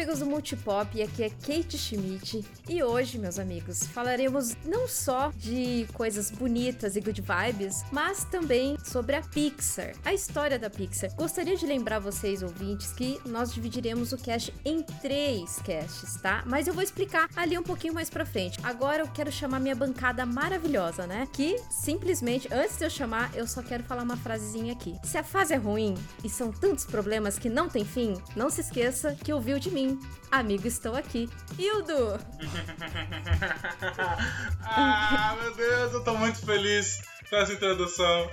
[0.00, 2.42] amigos do Multipop, aqui é Kate Schmidt.
[2.66, 8.78] E hoje, meus amigos, falaremos não só de coisas bonitas e good vibes, mas também
[8.82, 11.14] sobre a Pixar, a história da Pixar.
[11.16, 16.44] Gostaria de lembrar vocês, ouvintes, que nós dividiremos o cast em três casts, tá?
[16.46, 18.58] Mas eu vou explicar ali um pouquinho mais pra frente.
[18.62, 21.28] Agora eu quero chamar minha bancada maravilhosa, né?
[21.30, 24.96] Que simplesmente, antes de eu chamar, eu só quero falar uma frasezinha aqui.
[25.04, 28.62] Se a fase é ruim e são tantos problemas que não tem fim, não se
[28.62, 29.89] esqueça que ouviu de mim.
[30.30, 31.28] Amigo, estou aqui.
[31.58, 32.18] Hildo!
[34.62, 38.28] ah, meu Deus, eu tô muito feliz com essa introdução.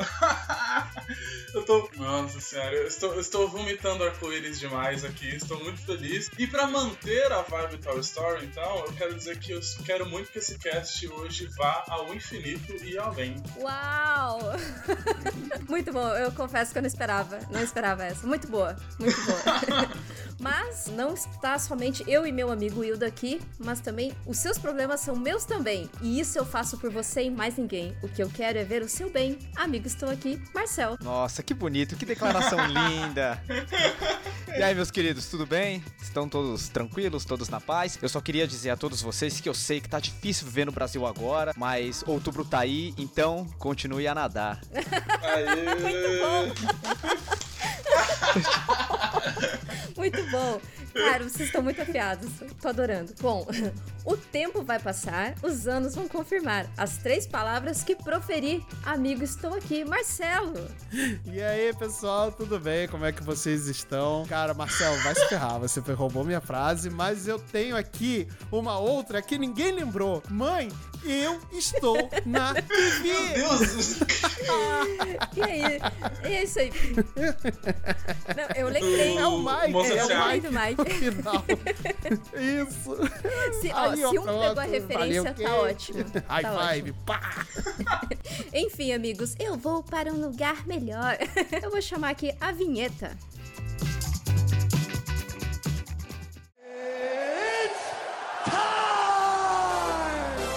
[1.53, 1.89] eu tô.
[1.95, 6.29] Nossa senhora, eu estou, eu estou vomitando arco-íris demais aqui, estou muito feliz.
[6.37, 10.31] E pra manter a vibe Toy Story, então, eu quero dizer que eu quero muito
[10.31, 13.41] que esse cast hoje vá ao infinito e além.
[13.57, 14.39] Uau!
[15.69, 17.39] muito bom, eu confesso que eu não esperava.
[17.51, 18.25] Não esperava essa.
[18.25, 19.89] Muito boa, muito boa.
[20.39, 24.99] Mas não está somente eu e meu amigo Hildo aqui, mas também os seus problemas
[25.01, 25.89] são meus também.
[26.01, 27.95] E isso eu faço por você e mais ninguém.
[28.03, 29.39] O que eu quero é ver o seu bem.
[29.55, 30.97] Amigo, estou aqui, Marcel.
[31.01, 33.41] Nossa, que bonito, que declaração linda.
[34.55, 35.83] E aí, meus queridos, tudo bem?
[36.01, 37.97] Estão todos tranquilos, todos na paz?
[38.01, 40.71] Eu só queria dizer a todos vocês que eu sei que tá difícil viver no
[40.71, 44.61] Brasil agora, mas outubro tá aí, então continue a nadar.
[45.21, 45.75] Aê!
[45.81, 46.47] Muito bom.
[50.31, 50.61] 不。
[50.97, 52.29] Cara, vocês estão muito afiados.
[52.61, 53.13] Tô adorando.
[53.21, 53.45] Bom,
[54.05, 56.67] o tempo vai passar, os anos vão confirmar.
[56.77, 59.85] As três palavras que proferi, amigo, estou aqui.
[59.85, 60.53] Marcelo.
[61.25, 62.87] E aí, pessoal, tudo bem?
[62.87, 64.25] Como é que vocês estão?
[64.27, 65.59] Cara, Marcelo, vai se ferrar.
[65.59, 70.23] Você roubou minha frase, mas eu tenho aqui uma outra que ninguém lembrou.
[70.29, 70.69] Mãe,
[71.03, 73.37] eu estou na TV.
[73.37, 73.99] Meu Deus!
[75.35, 75.61] E aí?
[76.23, 76.71] É isso aí.
[78.35, 79.17] Não, eu lembrei.
[79.17, 79.71] É o Mike.
[79.71, 80.86] Moça É o Mike.
[80.89, 81.43] Final.
[82.35, 82.97] Isso.
[83.61, 84.39] Se, ó, Aí, ó, se um pronto.
[84.47, 86.05] pegou a referência, Valeu, tá ótimo.
[86.27, 86.93] High Tá five.
[87.05, 87.45] Pá.
[88.53, 91.17] Enfim, amigos, eu vou para um lugar melhor.
[91.61, 93.11] Eu vou chamar aqui a vinheta.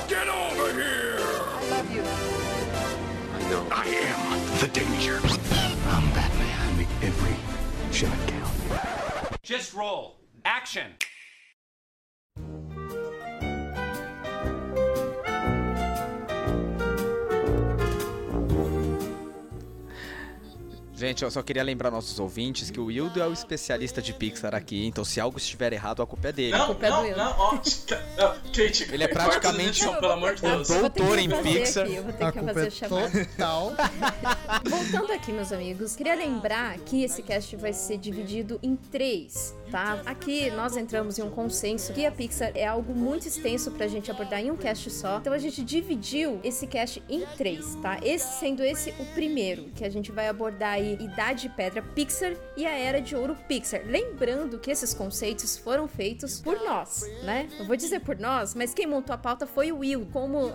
[0.09, 1.19] Get over here!
[1.21, 2.03] I love you.
[2.03, 3.65] I know.
[3.71, 5.21] I am the danger.
[5.95, 6.77] I'm Batman.
[6.77, 7.37] Make every
[7.93, 8.30] shot.
[9.51, 10.21] Just roll.
[10.45, 10.93] Action.
[21.01, 24.55] Gente, eu só queria lembrar nossos ouvintes que o Wildo é o especialista de Pixar
[24.55, 26.53] aqui, então se algo estiver errado, a culpa é dele.
[26.53, 27.17] Não, culpa é do não, Will.
[27.17, 30.69] não, ó, não, Kate, Ele é praticamente edição, um- pelo amor de Eu Deus.
[30.69, 31.85] doutor em Pixar.
[31.87, 33.73] Aqui, eu vou ter A que culpa fazer é total.
[34.69, 40.03] Voltando aqui, meus amigos, queria lembrar que esse cast vai ser dividido em três, tá?
[40.05, 44.11] Aqui nós entramos em um consenso que a Pixar é algo muito extenso pra gente
[44.11, 45.17] abordar em um cast só.
[45.17, 47.99] Então a gente dividiu esse cast em três, tá?
[48.03, 52.33] Esse sendo esse o primeiro, que a gente vai abordar aí Idade de Pedra Pixar
[52.57, 53.83] e a Era de Ouro Pixar.
[53.87, 57.49] Lembrando que esses conceitos foram feitos por nós, né?
[57.59, 60.53] Eu vou dizer por nós, mas quem montou a pauta foi o Will, como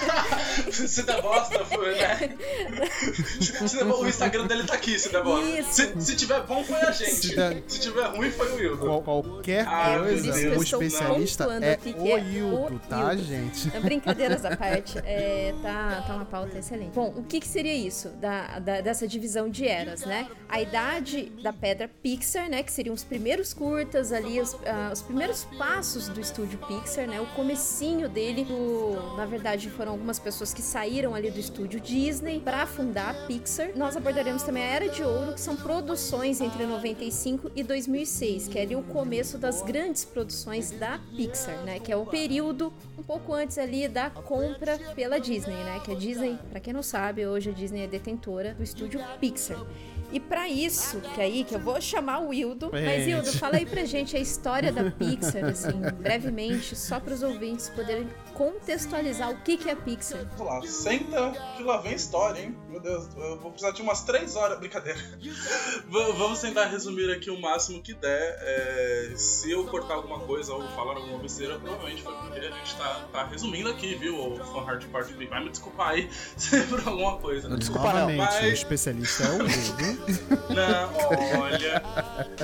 [0.72, 2.36] Se der bosta, foi, né?
[3.66, 5.62] Se der bo- o Instagram dele tá aqui, se der bosta.
[5.64, 7.10] Se, se tiver bom, foi a gente.
[7.14, 8.78] Se der- Se tiver ruim, foi o Wildo.
[8.78, 12.06] Qual- qualquer Ah, por isso coisa, que eu o estou especialista é aqui que o
[12.08, 13.24] é o tá, Hildo.
[13.24, 13.70] gente?
[13.80, 16.92] Brincadeiras à parte, é, tá, tá uma pauta excelente.
[16.94, 20.28] Bom, o que, que seria isso da, da- dessa divisão de eras, né?
[20.48, 22.62] A idade da pedra Pixar, né?
[22.62, 27.20] Que seriam os primeiros curtas ali, os, ah, os primeiros passos do estúdio Pixar, né?
[27.20, 28.46] O comecinho dele,
[29.16, 33.70] na verdade, foram algumas pessoas que saíram ali do estúdio Disney para fundar a Pixar.
[33.76, 38.58] Nós abordaremos também a Era de Ouro, que são produções entre 95 e 2006, que
[38.58, 41.78] é ali o começo das grandes produções da Pixar, né?
[41.78, 45.80] Que é o período um pouco antes ali da compra pela Disney, né?
[45.84, 49.47] Que a Disney, pra quem não sabe, hoje a Disney é detentora do estúdio Pixar.
[50.10, 53.06] E pra isso, que aí que eu vou chamar o Wildo, mas.
[53.06, 57.68] Wildo, fala aí pra gente a história da Pixar, assim, brevemente, só para os ouvintes
[57.68, 58.08] poderem
[58.38, 60.24] contextualizar o que que é a Pixar.
[60.36, 62.56] Vamos lá, senta que lá vem história, hein?
[62.68, 64.58] Meu Deus, eu vou precisar de umas 3 horas.
[64.60, 64.98] Brincadeira.
[65.88, 68.38] Vamos tentar resumir aqui o máximo que der.
[68.40, 72.76] É, se eu cortar alguma coisa ou falar alguma besteira, provavelmente foi porque a gente
[72.76, 74.16] tá, tá resumindo aqui, viu?
[74.16, 75.26] O Fan Hard Part B.
[75.26, 77.48] Vai me desculpar aí se por alguma coisa.
[77.48, 77.98] Não desculpa não.
[77.98, 80.54] Novamente, o Mas- especialista o Google.
[80.54, 81.82] Não, olha.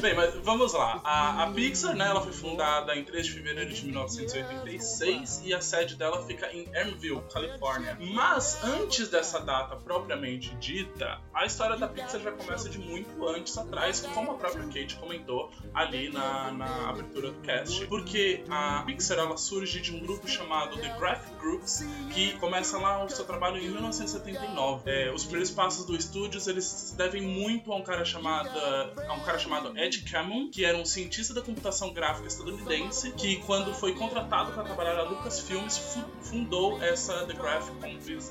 [0.01, 1.01] Bem, mas vamos lá.
[1.05, 5.61] A, a Pixar, né, ela foi fundada em 3 de fevereiro de 1986 e a
[5.85, 7.97] sede dela fica em Ermville, Califórnia.
[8.01, 13.57] Mas antes dessa data propriamente dita, a história da Pixar já começa de muito antes
[13.57, 17.87] atrás, como a própria Kate comentou ali na, na abertura do cast.
[17.87, 23.05] Porque a Pixar ela surge de um grupo chamado The Graphic Groups, que começa lá
[23.05, 24.91] o seu trabalho em 1979.
[24.91, 29.13] É, os primeiros passos do estúdios eles se devem muito a um cara chamado a
[29.13, 33.75] um cara chamado Ed Cameron, que era um cientista da computação gráfica estadunidense, que quando
[33.75, 37.75] foi contratado para trabalhar na Lucasfilmes fu- fundou essa The Graphic,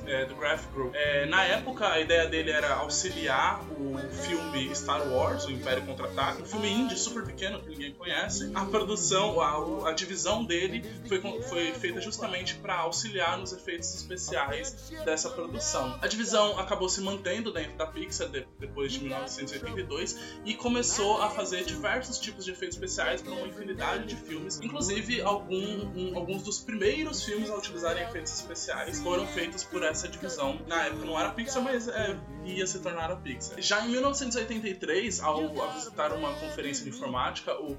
[0.07, 0.93] é, The Graphic Group.
[0.95, 6.41] É, na época a ideia dele era auxiliar o filme Star Wars, o Império Contra-Ataque,
[6.41, 8.51] um filme indie super pequeno que ninguém conhece.
[8.53, 14.91] A produção, a, a divisão dele foi, foi feita justamente para auxiliar nos efeitos especiais
[15.05, 15.97] dessa produção.
[16.01, 21.29] A divisão acabou se mantendo dentro da Pixar de- depois de 1982 e começou a
[21.29, 25.53] fazer diversos tipos de efeitos especiais para uma infinidade de filmes, inclusive algum-
[25.95, 30.59] um- alguns dos primeiros filmes a utilizarem efeitos especiais foram feitos por essa divisão.
[30.67, 33.59] Na época não era Pixar, mas é, ia se tornar a Pixar.
[33.61, 37.75] Já em 1983, ao, visitar uma conferência de informática, o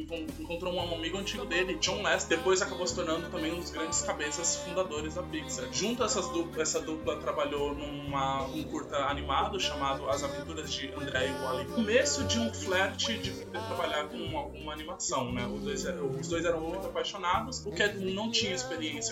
[0.00, 3.70] encon- encontrou um amigo antigo dele, John Lester, depois acabou se tornando também um dos
[3.70, 5.66] grandes cabeças fundadores da Pixar.
[5.72, 10.92] Junto a essas dupla, essa dupla trabalhou numa um curta animado chamado As Aventuras de
[10.94, 11.66] André e Wally.
[11.72, 15.46] Começo de um flerte de trabalhar com alguma animação, né?
[15.46, 15.84] Os dois,
[16.20, 17.64] os dois eram muito apaixonados.
[17.66, 18.54] O Cadmon não tinha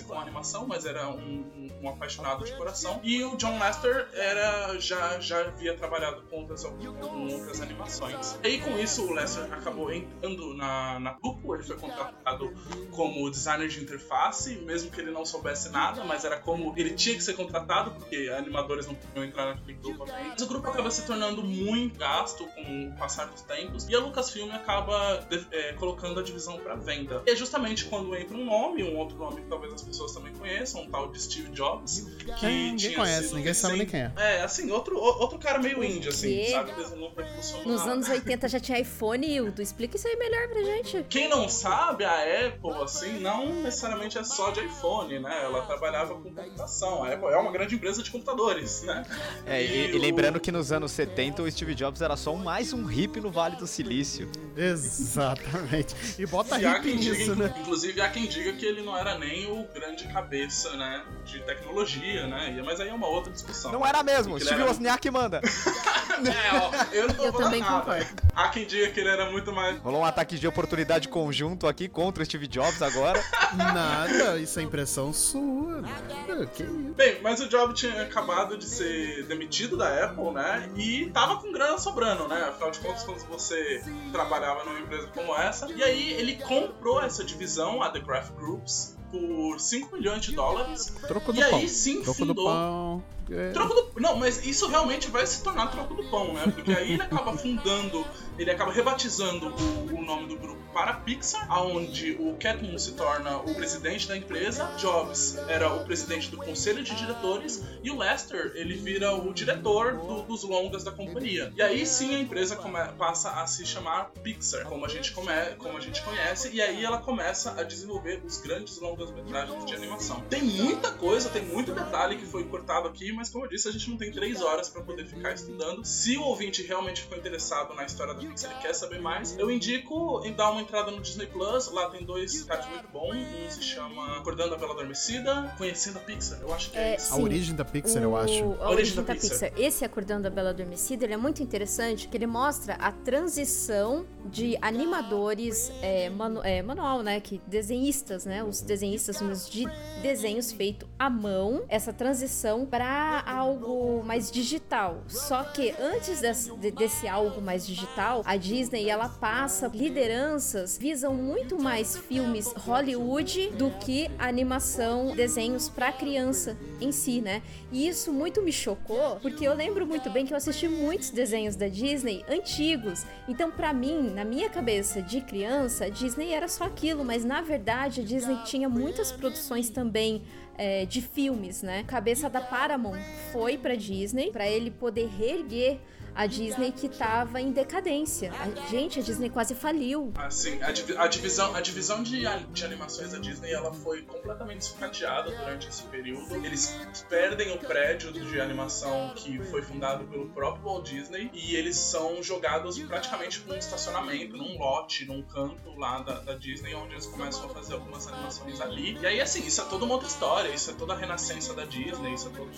[0.05, 3.01] com animação, mas era um, um- um apaixonado de coração.
[3.03, 8.39] E o John Lester era já já havia trabalhado com outras, com outras animações.
[8.45, 11.17] E com isso o Lester acabou entrando na, na
[11.55, 12.53] ele foi contratado
[12.91, 17.15] como designer de interface, mesmo que ele não soubesse nada, mas era como ele tinha
[17.15, 20.07] que ser contratado, porque animadores não podiam entrar naquele grupo.
[20.07, 23.99] Mas o grupo acaba se tornando muito gasto com o passar dos tempos, e a
[24.01, 27.23] Lucasfilm acaba de- é, colocando a divisão para venda.
[27.27, 30.83] E é justamente quando entra um nome, um outro nome talvez as pessoas também conheçam,
[30.83, 32.07] um tal de Steve Jobs,
[32.39, 34.13] que É, ninguém tinha conhece, sido ninguém sabe nem quem é.
[34.17, 36.73] É, assim, outro, outro cara meio índio, assim, sabe?
[36.73, 37.67] Desenhou pra funcionar.
[37.67, 39.61] Nos anos 80 já tinha iPhone, Hildo.
[39.61, 41.05] Explica isso aí melhor pra gente.
[41.11, 45.43] Quem não sabe, a Apple, assim, não necessariamente é só de iPhone, né?
[45.45, 47.03] Ela trabalhava com computação.
[47.05, 49.05] A Apple é uma grande empresa de computadores, né?
[49.45, 52.85] É, e, e lembrando que nos anos 70 o Steve Jobs era só mais um
[52.85, 54.31] hippie no Vale do Silício.
[54.57, 55.95] Exatamente.
[56.19, 57.55] E bota E há hip quem diga, nisso, né?
[57.61, 62.27] inclusive há quem diga que ele não era nem o grande cabeça, né, de tecnologia,
[62.27, 62.55] né?
[62.59, 63.73] E- Mas aí é uma outra discussão.
[63.73, 65.41] Não era mesmo, Steve era- Wozniak manda.
[66.21, 67.79] É, ó, eu não tô Eu falando também nada.
[67.81, 68.07] concordo.
[68.37, 71.89] Há quem diga que ele era muito mais Rolou um ataque de oportunidade conjunto aqui
[71.89, 73.19] contra o Steve Jobs agora.
[73.57, 75.81] Nada, isso é impressão sua.
[75.81, 76.95] Nada, que isso.
[76.95, 80.69] Bem, mas o Jobs tinha acabado de ser demitido da Apple, né?
[80.77, 82.37] E tava com grana sobrando, né?
[82.51, 83.83] Afinal de contas, quando você
[84.13, 85.71] trabalhava numa empresa como essa.
[85.73, 90.93] E aí ele comprou essa divisão, a The Graph Groups, por 5 milhões de dólares.
[91.07, 93.03] Troco E aí sim Troco pão.
[93.31, 93.51] É.
[93.53, 94.01] Troco do...
[94.01, 96.51] Não, mas isso realmente vai se tornar troco do pão, né?
[96.55, 98.05] Porque aí ele acaba fundando,
[98.39, 103.39] ele acaba rebatizando o, o nome do grupo para Pixar, aonde o Catmull se torna
[103.39, 108.53] o presidente da empresa, Jobs era o presidente do conselho de diretores e o Lester
[108.55, 111.53] ele vira o diretor do- dos longas da companhia.
[111.57, 115.33] E aí sim a empresa come- passa a se chamar Pixar, como a gente come-
[115.59, 120.21] como a gente conhece, e aí ela começa a desenvolver os grandes longas-metragens de animação.
[120.31, 123.71] Tem muita coisa, tem muito detalhe que foi cortado aqui, mas como eu disse, a
[123.71, 125.85] gente não tem três horas para poder ficar estudando.
[125.85, 129.51] Se o ouvinte realmente ficou interessado na história da Pixar e quer saber mais, eu
[129.51, 131.71] indico em dar uma entrada no Disney Plus.
[131.71, 133.15] Lá tem dois caras muito bons.
[133.15, 136.41] Um se chama Acordando a Bela Adormecida, Conhecendo a Pixar.
[136.41, 137.13] Eu acho que é, É, isso.
[137.13, 138.45] A origem da Pixar, eu O- acho.
[138.59, 139.53] A origem da Pixar.
[139.55, 144.57] Esse Acordando a Bela Adormecida, ele é muito interessante, que ele mostra a transição de
[144.63, 149.19] animadores é, manu- é, manual, né, que desenhistas, né, os desenhistas
[149.51, 149.67] de
[150.01, 155.03] desenhos feito à mão, essa transição para algo mais digital.
[155.09, 161.15] Só que antes desse, de- desse algo mais digital, a Disney ela passa lideranças visam
[161.15, 167.43] muito mais filmes Hollywood do que animação, desenhos para criança em si, né?
[167.73, 171.57] E isso muito me chocou, porque eu lembro muito bem que eu assisti muitos desenhos
[171.57, 173.05] da Disney antigos.
[173.29, 178.01] Então, pra mim, na minha cabeça de criança, Disney era só aquilo, mas na verdade
[178.01, 180.23] a Disney tinha muitas produções também
[180.61, 181.85] é, de filmes, né?
[181.87, 183.01] Cabeça da Paramount
[183.33, 185.79] foi pra Disney, pra ele poder reerguer
[186.21, 188.31] a Disney que tava em decadência.
[188.39, 190.13] A, gente, a Disney quase faliu.
[190.17, 194.67] Assim, a, divi- a divisão, a divisão de, de animações da Disney ela foi completamente
[194.67, 196.35] sucateada durante esse período.
[196.45, 196.77] Eles
[197.09, 202.23] perdem o prédio de animação que foi fundado pelo próprio Walt Disney e eles são
[202.23, 207.47] jogados praticamente num estacionamento, num lote, num canto lá da, da Disney, onde eles começam
[207.47, 208.99] a fazer algumas animações ali.
[209.01, 211.65] E aí, assim, isso é toda uma outra história, isso é toda a renascença da
[211.65, 212.51] Disney, isso é todo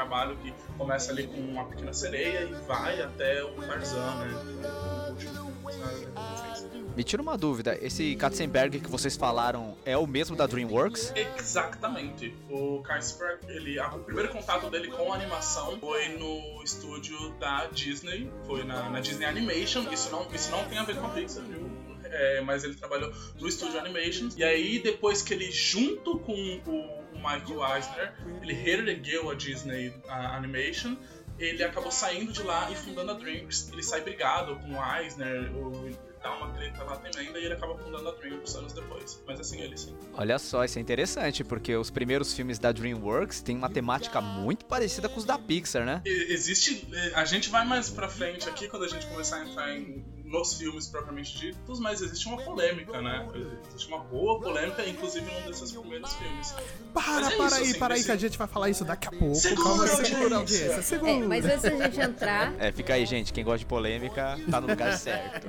[0.00, 4.30] trabalho que começa ali com uma pequena sereia e vai até o Tarzan, né?
[6.96, 11.12] Me tira uma dúvida, esse Katzenberg que vocês falaram é o mesmo da DreamWorks?
[11.38, 12.34] Exatamente.
[12.48, 17.66] O Kaisberg, ele, a- o primeiro contato dele com a animação foi no estúdio da
[17.66, 19.82] Disney, foi na, na Disney Animation.
[19.92, 21.70] Isso não, isso não tem a ver com a Pixar, viu?
[22.04, 24.28] É, mas ele trabalhou no estúdio Animation.
[24.36, 26.32] E aí, depois que ele, junto com
[26.66, 28.12] o Michael Eisner,
[28.42, 30.96] ele reergueu a Disney a Animation.
[31.38, 33.70] Ele acabou saindo de lá e fundando a DreamWorks.
[33.72, 35.88] Ele sai brigado com o Eisner, o,
[36.22, 39.22] dá uma treta lá também, daí ele acaba fundando a DreamWorks anos depois.
[39.26, 39.96] Mas assim, ele sim.
[40.12, 44.66] Olha só, isso é interessante, porque os primeiros filmes da DreamWorks têm uma temática muito
[44.66, 46.02] parecida com os da Pixar, né?
[46.04, 46.86] E- Existe.
[46.92, 50.04] eh, A gente vai mais pra frente aqui quando a gente começar a entrar em,
[50.30, 53.28] nos filmes propriamente ditos, mas existe uma polêmica, né?
[53.68, 56.54] Existe uma boa polêmica, inclusive num desses primeiros filmes.
[56.94, 59.08] Para, é para isso, aí, assim, para aí que a gente vai falar isso daqui
[59.08, 59.34] a pouco.
[59.34, 60.04] Segura, Calma, audiência.
[60.04, 61.10] segura audiência, segura.
[61.10, 63.32] É, mas antes da gente entrar, É, fica aí, gente.
[63.32, 65.48] Quem gosta de polêmica tá no lugar certo.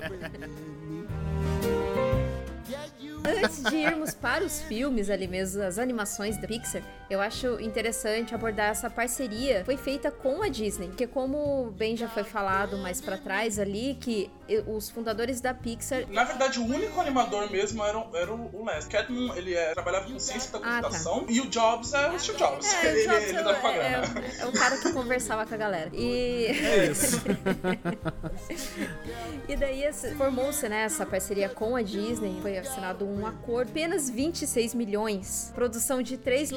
[3.23, 8.33] Antes de irmos para os filmes ali mesmo, as animações da Pixar, eu acho interessante
[8.33, 9.63] abordar essa parceria.
[9.65, 13.97] Foi feita com a Disney, porque como bem já foi falado mais pra trás ali,
[13.99, 14.29] que
[14.67, 18.85] os fundadores da Pixar Na verdade, o único animador mesmo era, o- era o Les.
[18.85, 20.75] Cadman, ele é, trabalhava com ciência da Ah, tá.
[20.83, 22.73] computação e o Jobs é o Steve Jobs.
[22.73, 24.25] É, ele, o Jobs ele é, dava pra é, grana.
[24.39, 25.89] é o cara que conversava com a galera.
[25.93, 26.45] E.
[26.47, 27.21] É isso.
[29.47, 29.83] E daí
[30.17, 36.01] formou-se né, essa parceria com a Disney, foi assinado um acordo, apenas 26 milhões, produção
[36.01, 36.51] de três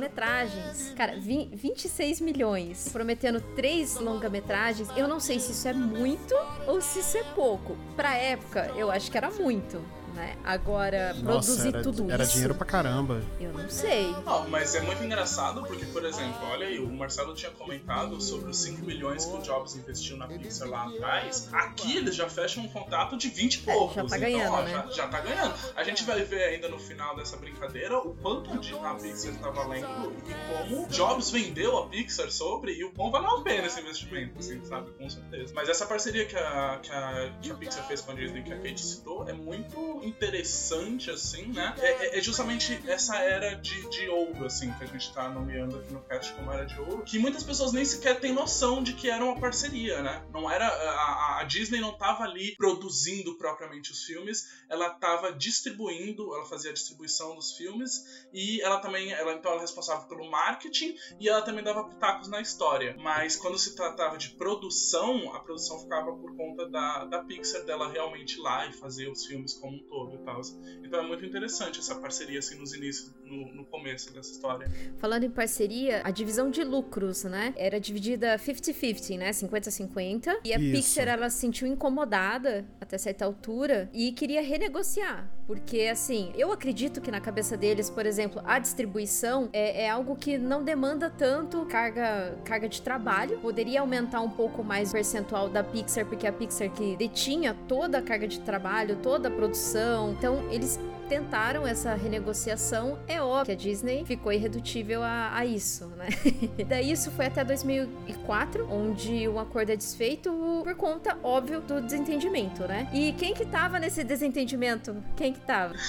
[0.00, 0.92] longas-metragens.
[0.96, 4.88] Cara, vi- 26 milhões, prometendo três longa-metragens.
[4.96, 6.34] Eu não sei se isso é muito
[6.66, 7.76] ou se isso é pouco.
[7.96, 9.80] Pra época, eu acho que era muito,
[10.10, 10.36] né?
[10.44, 13.22] Agora, Nossa, produzir era, tudo era isso, dinheiro pra caramba.
[13.40, 14.10] eu não sei.
[14.24, 18.50] Não, mas é muito engraçado porque, por exemplo, olha aí, o Marcelo tinha comentado sobre
[18.50, 21.48] os 5 milhões que o Jobs investiu na Pixar lá atrás.
[21.52, 23.94] Aqui eles já fecham um contrato de 20 e poucos.
[23.94, 24.70] já tá então, ganhando, ó, né?
[24.70, 25.54] já, já tá ganhando.
[25.76, 29.50] A gente vai ver ainda no final dessa brincadeira o quanto de a Pixar tá
[29.50, 33.80] valendo e como Jobs vendeu a Pixar sobre e o quão valeu a pena esse
[33.80, 34.90] investimento, assim, sabe?
[34.92, 35.52] Com certeza.
[35.54, 38.52] Mas essa parceria que a, que a, que a Pixar fez com a Disney, que
[38.52, 41.74] a Kate citou, é muito interessante, assim, né?
[41.78, 45.76] É, é- é justamente essa era de, de ouro, assim, que a gente tá nomeando
[45.78, 48.92] aqui no cast como era de ouro, que muitas pessoas nem sequer têm noção de
[48.94, 50.24] que era uma parceria, né?
[50.32, 50.66] Não era.
[50.66, 56.70] A, a- Disney não tava ali produzindo propriamente os filmes, ela tava distribuindo, ela fazia
[56.70, 61.28] a distribuição dos filmes e ela também, ela então ela é responsável pelo marketing e
[61.28, 62.94] ela também dava pitacos na história.
[62.98, 67.88] Mas quando se tratava de produção, a produção ficava por conta da, da Pixar, dela
[67.90, 70.40] realmente lá e fazer os filmes como um todo e tal.
[70.82, 74.70] Então é muito interessante essa parceria assim nos inícios, no, no começo dessa história.
[74.96, 77.52] Falando em parceria, a divisão de lucros, né?
[77.56, 79.30] Era dividida 50-50, né?
[79.30, 80.38] 50-50.
[80.44, 80.72] E a Isso.
[80.72, 85.28] Pixar, ela se sentiu incomodada até certa altura e queria renegociar.
[85.50, 90.14] Porque, assim, eu acredito que na cabeça deles, por exemplo, a distribuição é, é algo
[90.14, 93.36] que não demanda tanto carga, carga de trabalho.
[93.40, 97.98] Poderia aumentar um pouco mais o percentual da Pixar, porque a Pixar que detinha toda
[97.98, 100.12] a carga de trabalho, toda a produção.
[100.12, 100.78] Então, eles
[101.10, 106.06] tentaram essa renegociação, é óbvio que a Disney ficou irredutível a, a isso, né?
[106.68, 110.30] Daí isso foi até 2004, onde o acordo é desfeito
[110.62, 112.88] por conta, óbvio, do desentendimento, né?
[112.94, 114.96] E quem que tava nesse desentendimento?
[115.16, 115.74] Quem que tava?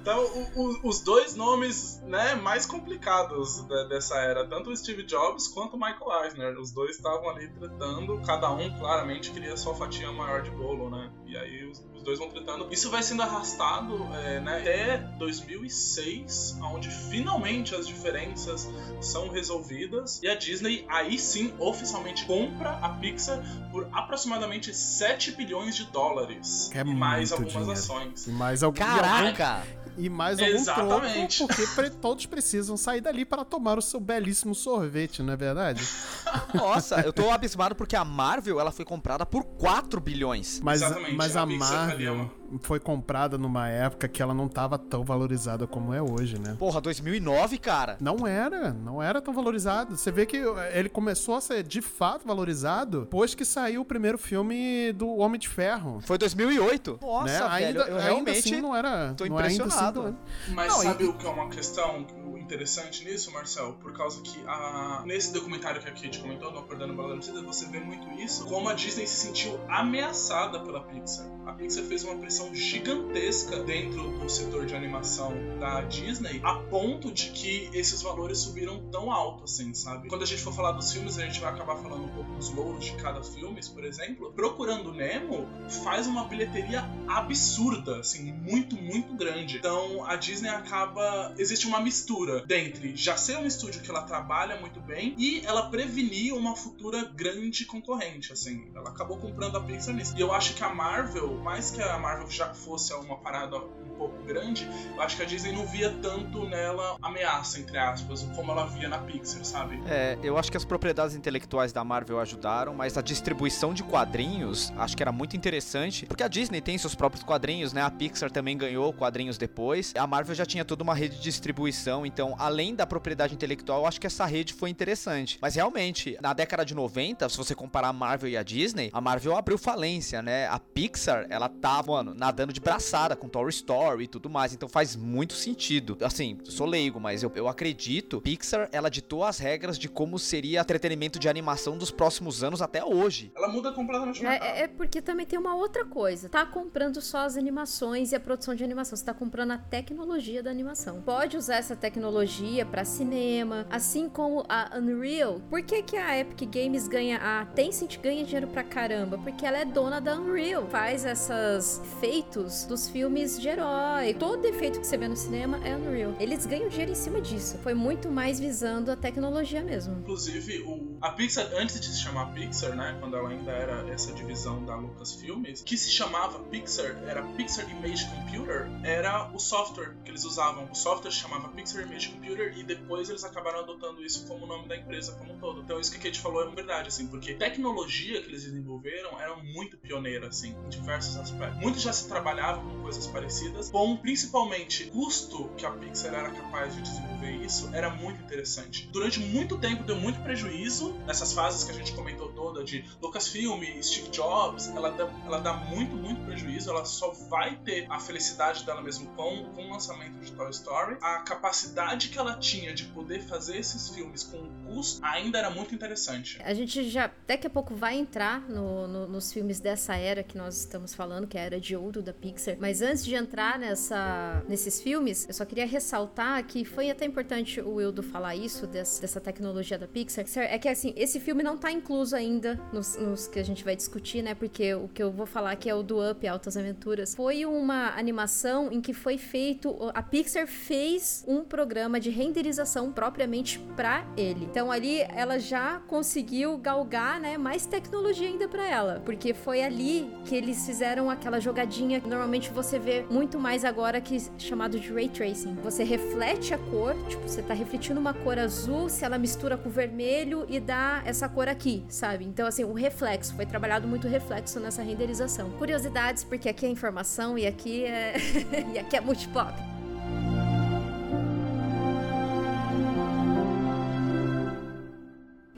[0.00, 5.48] Então, o- o- os dois nomes né, mais complicados dessa era, tanto o Steve Jobs
[5.48, 10.10] quanto o Michael Eisner, os dois estavam ali tretando, cada um claramente queria sua fatia
[10.12, 11.10] maior de bolo, né?
[11.26, 12.66] E aí os, os dois vão tretando.
[12.72, 18.68] Isso vai sendo arrastado é, né, até 2006, onde finalmente as diferenças
[19.00, 25.76] são resolvidas e a Disney aí sim oficialmente compra a Pixar por aproximadamente 7 bilhões
[25.76, 26.70] de dólares.
[26.74, 27.72] É e mais algumas dinheiro.
[27.72, 28.26] ações.
[28.26, 29.62] E mais algum, e algum- Caraca!
[29.98, 31.46] E mais algum troco, Exatamente.
[31.46, 35.82] porque pre- todos precisam sair dali para tomar o seu belíssimo sorvete, não é verdade?
[36.54, 40.60] Nossa, eu tô abismado porque a Marvel ela foi comprada por 4 bilhões.
[40.62, 42.30] Mas, Exatamente, mas a a Pixar Marvel,
[42.62, 46.56] foi comprada numa época que ela não tava tão valorizada como é hoje, né?
[46.58, 47.96] Porra, 2009, cara.
[48.00, 49.96] Não era, não era tão valorizado.
[49.96, 50.42] Você vê que
[50.72, 55.38] ele começou a ser de fato valorizado depois que saiu o primeiro filme do Homem
[55.38, 56.00] de Ferro.
[56.02, 56.98] Foi 2008.
[57.00, 57.38] Nossa, né?
[57.38, 59.14] velho, ainda, eu ainda realmente assim não era.
[59.14, 60.00] tô não era ainda impressionado.
[60.02, 60.16] assim,
[60.48, 62.06] não Mas Não, sabe e- o que é uma questão
[62.50, 63.74] interessante nisso, Marcel?
[63.80, 65.04] Por causa que a...
[65.06, 68.68] nesse documentário que a Kate comentou, no Acordando Bala Adormecida, você vê muito isso, como
[68.68, 71.30] a Disney se sentiu ameaçada pela Pixar.
[71.46, 77.12] A Pixar fez uma pressão gigantesca dentro do setor de animação da Disney, a ponto
[77.12, 80.08] de que esses valores subiram tão alto assim, sabe?
[80.08, 82.50] Quando a gente for falar dos filmes, a gente vai acabar falando um pouco dos
[82.50, 84.32] louros de cada filme, por exemplo.
[84.32, 85.48] Procurando Nemo
[85.84, 89.58] faz uma bilheteria absurda, assim, muito, muito grande.
[89.58, 91.32] Então a Disney acaba.
[91.38, 95.70] Existe uma mistura dentre já ser um estúdio que ela trabalha muito bem e ela
[95.70, 98.70] prevenir uma futura grande concorrente, assim.
[98.74, 100.14] Ela acabou comprando a Pixar nisso.
[100.16, 103.94] E eu acho que a Marvel, mais que a Marvel já fosse uma parada um
[103.96, 108.50] pouco grande, eu acho que a Disney não via tanto nela ameaça, entre aspas, como
[108.52, 109.80] ela via na Pixar, sabe?
[109.86, 114.72] É, eu acho que as propriedades intelectuais da Marvel ajudaram, mas a distribuição de quadrinhos
[114.76, 117.82] acho que era muito interessante, porque a Disney tem seus próprios quadrinhos, né?
[117.82, 119.92] A Pixar também ganhou quadrinhos depois.
[119.96, 123.86] A Marvel já tinha toda uma rede de distribuição, então, além da propriedade intelectual, eu
[123.86, 125.38] acho que essa rede foi interessante.
[125.40, 129.00] Mas realmente, na década de 90, se você comparar a Marvel e a Disney, a
[129.00, 130.48] Marvel abriu falência, né?
[130.48, 134.68] A Pixar, ela tava, mano, nadando de braçada com Toy Story e tudo mais, então
[134.68, 135.96] faz muito sentido.
[136.02, 140.18] Assim, eu sou leigo, mas eu, eu acredito, Pixar, ela ditou as regras de como
[140.18, 143.32] seria entretenimento de animação dos próximos anos até hoje.
[143.36, 144.48] Ela muda completamente mercado.
[144.48, 146.28] É, é porque também tem uma outra coisa.
[146.28, 148.96] Tá comprando só as animações e a produção de animação.
[148.96, 151.02] Você tá comprando a tecnologia da animação.
[151.02, 152.19] Pode usar essa tecnologia
[152.66, 155.40] pra cinema, assim como a Unreal.
[155.48, 157.18] Por que, que a Epic Games ganha.
[157.18, 159.18] A Tencent ganha dinheiro pra caramba?
[159.18, 160.66] Porque ela é dona da Unreal.
[160.66, 164.14] Faz esses efeitos dos filmes de herói.
[164.14, 166.14] Todo efeito que você vê no cinema é Unreal.
[166.18, 167.58] Eles ganham dinheiro em cima disso.
[167.58, 169.98] Foi muito mais visando a tecnologia mesmo.
[170.00, 174.12] Inclusive, o, a Pixar, antes de se chamar Pixar, né, quando ela ainda era essa
[174.12, 180.10] divisão da Lucasfilmes, que se chamava Pixar, era Pixar Image Computer, era o software que
[180.10, 180.68] eles usavam.
[180.70, 184.68] O software se chamava Pixar Image Computer e depois eles acabaram adotando isso como nome
[184.68, 185.62] da empresa como um todo.
[185.62, 189.36] Então isso que a Kate falou é verdade, assim, porque tecnologia que eles desenvolveram era
[189.36, 191.58] muito pioneira, assim, em diversos aspectos.
[191.60, 196.74] Muito já se trabalhava com coisas parecidas, com principalmente custo que a Pixar era capaz
[196.74, 198.86] de desenvolver isso, era muito interessante.
[198.92, 203.62] Durante muito tempo deu muito prejuízo nessas fases que a gente comentou toda de Lucasfilm,
[203.82, 208.64] Steve Jobs, ela dá, ela dá muito, muito prejuízo, ela só vai ter a felicidade
[208.64, 210.96] dela mesmo com, com o lançamento de Toy Story.
[211.00, 215.74] A capacidade que ela tinha de poder fazer esses filmes com custo ainda era muito
[215.74, 216.40] interessante.
[216.42, 220.36] A gente já daqui a pouco vai entrar no- no- nos filmes dessa era que
[220.36, 222.56] nós estamos falando, que é a era de ouro da Pixar.
[222.60, 227.60] Mas antes de entrar nessa, nesses filmes, eu só queria ressaltar que foi até importante
[227.60, 230.24] o Wildo falar isso, dessa, dessa tecnologia da Pixar.
[230.36, 233.76] É que assim, esse filme não tá incluso ainda nos, nos que a gente vai
[233.76, 234.34] discutir, né?
[234.34, 237.14] Porque o que eu vou falar aqui é o do Up Altas Aventuras.
[237.14, 239.76] Foi uma animação em que foi feito.
[239.94, 244.46] A Pixar fez um programa de renderização propriamente pra ele.
[244.46, 250.10] Então ali ela já conseguiu galgar, né, mais tecnologia ainda pra ela, porque foi ali
[250.24, 254.92] que eles fizeram aquela jogadinha que normalmente você vê muito mais agora que chamado de
[254.92, 255.54] ray tracing.
[255.62, 259.68] Você reflete a cor, tipo, você tá refletindo uma cor azul, se ela mistura com
[259.68, 260.58] vermelho e
[261.04, 262.24] essa cor aqui, sabe?
[262.24, 265.50] Então assim, o reflexo foi trabalhado muito reflexo nessa renderização.
[265.52, 268.16] Curiosidades, porque aqui é informação e aqui é
[268.74, 269.54] e aqui é multipop.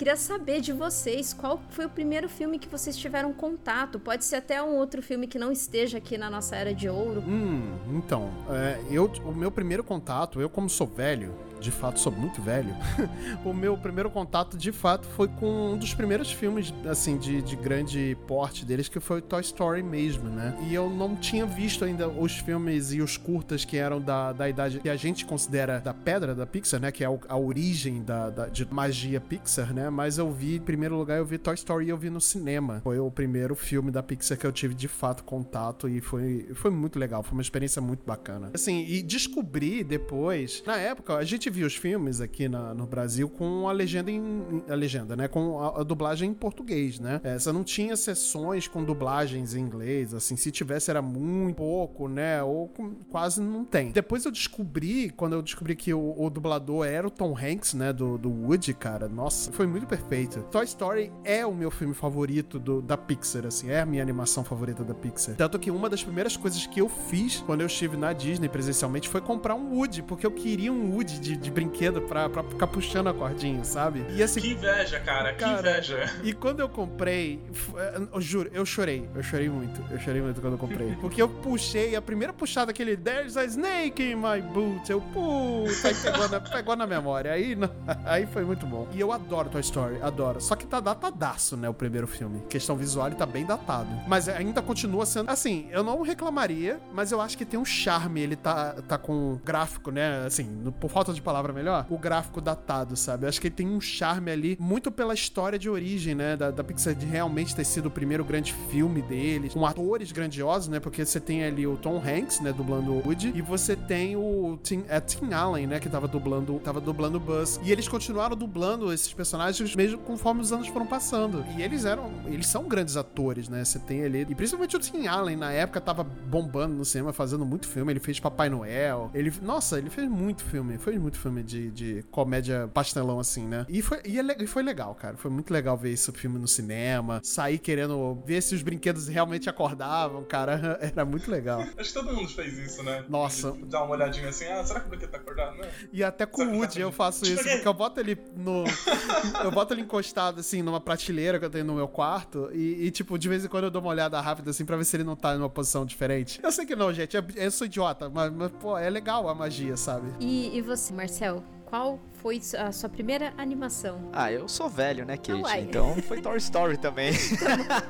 [0.03, 4.01] Queria saber de vocês qual foi o primeiro filme que vocês tiveram contato.
[4.01, 7.21] Pode ser até um outro filme que não esteja aqui na nossa era de ouro.
[7.21, 12.13] Hum, então, é, eu, o meu primeiro contato, eu como sou velho, de fato sou
[12.13, 12.75] muito velho,
[13.45, 17.57] o meu primeiro contato de fato foi com um dos primeiros filmes, assim, de, de
[17.57, 20.57] grande porte deles, que foi o Toy Story mesmo, né?
[20.69, 24.49] E eu não tinha visto ainda os filmes e os curtas que eram da, da
[24.49, 26.91] idade que a gente considera da pedra da Pixar, né?
[26.91, 29.89] Que é a, origem da, da- de magia Pixar, né?
[29.91, 32.81] Mas eu vi, em primeiro lugar, eu vi Toy Story e eu vi no cinema.
[32.83, 36.71] Foi o primeiro filme da Pixar que eu tive de fato contato e foi, foi
[36.71, 38.51] muito legal, foi uma experiência muito bacana.
[38.55, 43.29] Assim, e descobri depois, na época, a gente via os filmes aqui na- no Brasil
[43.29, 44.63] com a legenda em.
[44.69, 45.29] a legenda, né?
[45.29, 47.21] Com a, a dublagem em português, né?
[47.23, 50.37] É, você não tinha sessões com dublagens em inglês, assim.
[50.37, 52.43] Se tivesse, era muito pouco, né?
[52.43, 53.93] Ou com- quase não tem.
[53.93, 57.93] Depois eu descobri, quando eu descobri que o, o dublador era o Tom Hanks, né?
[57.93, 59.09] Do, do Woody, cara.
[59.09, 60.41] Nossa, foi muito perfeito.
[60.51, 63.69] Toy Story é o meu filme favorito do- da Pixar, assim.
[63.71, 65.35] É a minha animação favorita da Pixar.
[65.37, 69.09] Tanto que uma das primeiras coisas que eu fiz quando eu estive na Disney presencialmente
[69.09, 72.67] foi comprar um Woody, porque eu queria um Woody de, de brinquedo pra, pra ficar
[72.69, 74.05] puxando a cordinha, sabe?
[74.11, 76.11] E assim, Que inveja, cara, que Cara, inveja.
[76.23, 77.41] e quando eu comprei,
[77.77, 79.09] eh, eu juro, eu chorei.
[79.15, 79.83] Eu chorei muito.
[79.91, 80.97] Eu chorei muito quando eu comprei.
[81.01, 84.91] Porque eu puxei, a primeira puxada aquele There's a snake in my boot.
[84.91, 87.33] Eu, puta, aí pegou na, pegou na memória.
[87.33, 87.71] Aí, não-
[88.07, 88.87] aí foi muito bom.
[88.93, 90.41] E eu adoro Toy Story, adoro.
[90.41, 92.41] Só que tá datadaço, né, o primeiro filme.
[92.49, 93.89] Questão visual, ele tá bem datado.
[94.07, 95.29] Mas ainda continua sendo.
[95.31, 98.21] Assim, eu não reclamaria, mas eu acho que tem um charme.
[98.21, 100.25] Ele tá, tá com gráfico, né?
[100.27, 103.25] Assim, por falta de palavra melhor, o gráfico datado, sabe?
[103.25, 106.37] Eu acho que ele tem um charme ali, muito pela história de origem, né?
[106.37, 110.69] Da, da Pixar de realmente ter sido o primeiro grande filme deles, com atores grandiosos,
[110.69, 110.79] né?
[110.79, 112.53] Porque você tem ali o Tom Hanks, né?
[112.53, 115.81] Dublando o Woody, e você tem o Tim, é, Tim Allen, né?
[115.81, 117.59] Que tava dublando, tava dublando o Buzz.
[117.63, 121.43] E eles continuaram dublando esses personagens mesmo conforme os anos foram passando.
[121.57, 123.65] E eles eram, eles são grandes atores, né?
[123.65, 127.47] Você tem ali, e principalmente o Tim Allen, na época, tava bombando no cinema, fazendo
[127.47, 127.91] muito filme.
[127.91, 129.11] Ele fez Papai Noel.
[129.15, 130.77] Ele, nossa, ele fez muito filme.
[130.77, 133.67] Fez muito filme de, de comédia pastelão, assim, né?
[133.69, 135.17] E foi, e, é e foi legal, cara.
[135.17, 137.21] Foi muito legal ver esse filme no cinema.
[137.23, 140.79] Sair querendo ver se os brinquedos realmente acordavam, cara.
[140.81, 141.61] Era muito legal.
[141.61, 143.05] Acho que todo mundo fez isso, né?
[143.09, 143.53] Nossa.
[143.53, 145.57] De Dar uma olhadinha assim, ah, será que o brinquedo tá acordado?
[145.57, 145.69] Não.
[145.93, 148.65] E até com o Woody eu faço isso, porque eu boto ele no.
[149.43, 152.49] Eu boto ele encostado, assim, numa prateleira que eu tenho no meu quarto.
[152.53, 154.85] E, e, tipo, de vez em quando eu dou uma olhada rápida, assim, pra ver
[154.85, 156.41] se ele não tá numa posição diferente.
[156.43, 157.17] Eu sei que não, gente.
[157.17, 160.13] Eu, eu sou idiota, mas, mas, pô, é legal a magia, sabe?
[160.21, 161.43] E, e você, Marcel?
[161.67, 164.09] Qual foi a sua primeira animação?
[164.13, 165.33] Ah, eu sou velho, né, Kate?
[165.33, 165.61] Uai.
[165.63, 167.13] Então foi Toy Story também.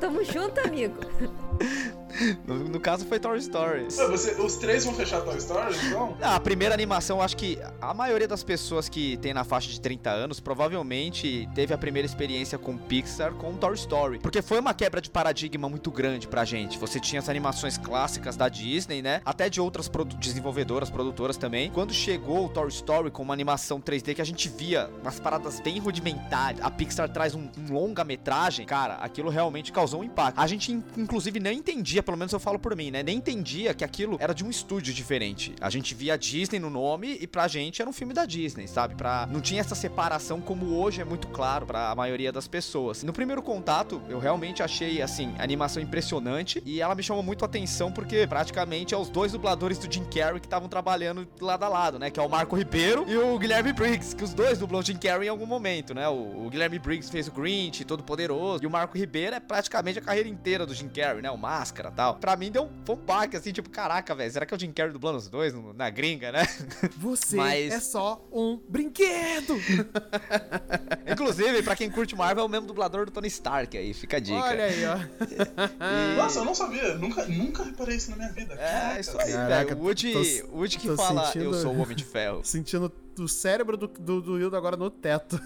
[0.01, 0.97] Tamo junto, amigo.
[2.47, 3.85] No, no caso foi Toy Story.
[3.85, 6.15] Você- os três vão fechar Toy Story, então?
[6.21, 9.81] Ah, a primeira animação, acho que a maioria das pessoas que tem na faixa de
[9.81, 14.19] 30 anos provavelmente teve a primeira experiência com Pixar com Toy Story.
[14.19, 16.77] Porque foi uma quebra de paradigma muito grande pra gente.
[16.79, 19.23] Você tinha as animações clássicas da Disney, né?
[19.25, 21.71] Até de outras produ- desenvolvedoras, produtoras também.
[21.71, 25.61] Quando chegou o Toy Story com uma animação 3D que a gente via umas paradas
[25.61, 30.39] bem rudimentares, a Pixar traz um, um longa-metragem, cara, aquilo realmente causou um impacto.
[30.39, 33.03] A gente, in- inclusive, nem entendia, pelo menos eu falo por mim, né?
[33.03, 35.55] Nem entendia que aquilo era de um estúdio diferente.
[35.61, 38.95] A gente via Disney no nome e pra gente era um filme da Disney, sabe?
[38.95, 39.27] Pra...
[39.31, 43.03] Não tinha essa separação como hoje é muito claro pra maioria das pessoas.
[43.03, 47.45] No primeiro contato, eu realmente achei, assim, a animação impressionante e ela me chamou muito
[47.45, 51.65] a atenção porque praticamente é os dois dubladores do Jim Carrey que estavam trabalhando lado
[51.65, 52.11] a lado, né?
[52.11, 54.97] Que é o Marco Ribeiro e o Guilherme Briggs, que os dois dublam o Jim
[54.97, 56.09] Carrey em algum momento, né?
[56.09, 59.99] O, o Guilherme Briggs fez o Grinch, todo poderoso, e o Marco Ribeiro é praticamente
[59.99, 61.31] a carreira inteira do Jim Carrey, né?
[61.31, 62.17] O Máscara e tal.
[62.17, 64.61] Pra mim deu um, foi um baque, assim, tipo, caraca, velho, será que é o
[64.61, 66.43] Jim Carrey dublando os dois no- na gringa, né?
[66.99, 69.55] Você Mas- é só um brinquedo!
[71.11, 74.21] Inclusive, pra quem curte Marvel, é o mesmo dublador do Tony Stark aí, fica a
[74.21, 74.39] dica.
[74.39, 74.97] Olha aí, ó.
[76.13, 76.95] E- Nossa, eu não sabia.
[76.95, 78.55] Nunca, nunca reparei isso na minha vida.
[78.55, 79.81] É, isso aí, Caraca, velho.
[79.81, 82.41] O Woody, Woody que fala, sentindo- eu sou o Homem de Ferro.
[82.45, 85.41] Sentindo o cérebro do, do, do Hildo agora no teto.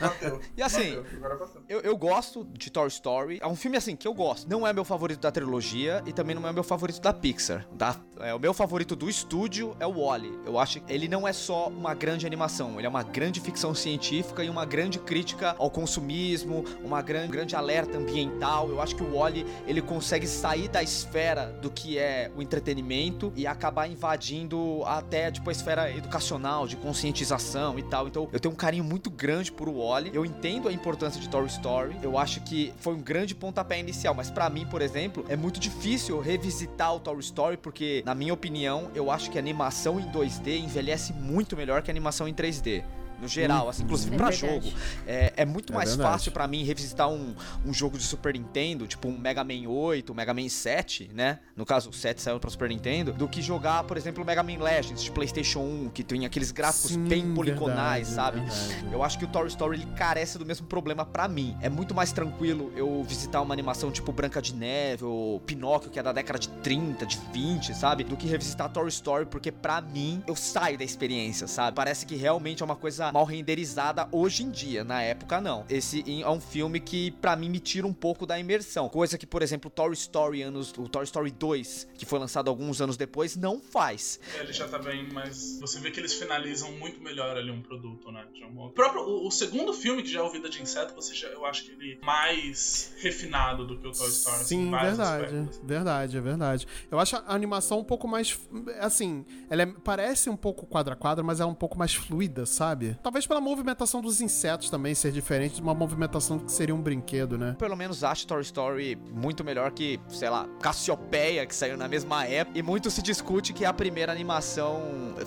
[0.00, 0.40] Bateu.
[0.56, 1.62] E assim, Bateu.
[1.68, 3.38] Eu, eu gosto de Toy Story.
[3.40, 4.48] É um filme assim que eu gosto.
[4.48, 7.66] Não é meu favorito da trilogia e também não é meu favorito da Pixar.
[7.78, 7.96] Tá?
[8.20, 10.32] É, o meu favorito do estúdio é o Wally.
[10.44, 13.74] Eu acho que ele não é só uma grande animação, ele é uma grande ficção
[13.74, 18.68] científica e uma grande crítica ao consumismo, uma grande, grande alerta ambiental.
[18.68, 23.32] Eu acho que o Wally ele consegue sair da esfera do que é o entretenimento
[23.34, 28.08] e acabar invadindo até tipo a esfera educacional, de conscientização e tal.
[28.08, 30.10] Então eu tenho um carinho muito grande por Wally.
[30.12, 31.96] Eu entendo a importância de Toy Story.
[32.02, 35.60] Eu acho que foi um grande pontapé inicial, mas pra mim, por exemplo, é muito
[35.60, 40.04] difícil revisitar o Toy Story porque, na minha opinião, eu acho que a animação em
[40.10, 42.84] 2D envelhece muito melhor que a animação em 3D.
[43.22, 44.64] No geral, assim, inclusive É pra verdade.
[44.68, 44.76] jogo.
[45.06, 46.10] É, é muito É mais verdade.
[46.10, 50.12] fácil pra mim revisitar um, um jogo de Super Nintendo, tipo um Mega Man 8,
[50.12, 51.38] um Mega Man 7, né?
[51.56, 54.42] No caso, o 7 saiu pra Super Nintendo, do que jogar, por exemplo, o Mega
[54.42, 58.40] Man Legends de PlayStation 1, que tem aqueles gráficos Sim, bem poligonais, verdade, sabe?
[58.40, 58.92] verdade.
[58.92, 61.56] Eu acho que o Toy Story ele carece do mesmo problema pra mim.
[61.60, 65.98] É muito mais tranquilo eu visitar uma animação tipo Branca de Neve ou Pinóquio, que
[66.00, 68.02] é da década de 30, de 20, sabe?
[68.02, 71.76] Do que revisitar Toy Story, porque pra mim eu saio da experiência, sabe?
[71.76, 74.82] Parece que realmente é uma coisa mal renderizada hoje em dia.
[74.82, 75.64] Na época, não.
[75.68, 78.88] Esse é um filme que, para mim, me tira um pouco da imersão.
[78.88, 82.48] Coisa que, por exemplo, o Toy Story, anos, o Toy Story 2, que foi lançado
[82.48, 84.18] alguns anos depois, não faz.
[84.40, 88.10] Ele já tá bem, mas você vê que eles finalizam muito melhor ali um produto,
[88.10, 88.24] né?
[88.56, 91.28] O próprio o, o, segundo filme, que já é o Vida de Inseto, você já,
[91.28, 94.36] eu acho que ele é mais refinado do que o Toy Story.
[94.36, 95.60] Assim, Sim, assim, verdade, aspectos.
[95.62, 96.68] verdade, é verdade.
[96.90, 98.40] Eu acho a animação um pouco mais,
[98.80, 102.91] assim, ela é, parece um pouco quadra quadra, mas é um pouco mais fluida, sabe?
[103.02, 107.38] Talvez pela movimentação dos insetos também ser diferente de uma movimentação que seria um brinquedo,
[107.38, 107.54] né?
[107.58, 112.24] Pelo menos acho Toy Story muito melhor que, sei lá, Cassiopeia, que saiu na mesma
[112.26, 112.58] época.
[112.58, 114.82] E muito se discute que é a primeira animação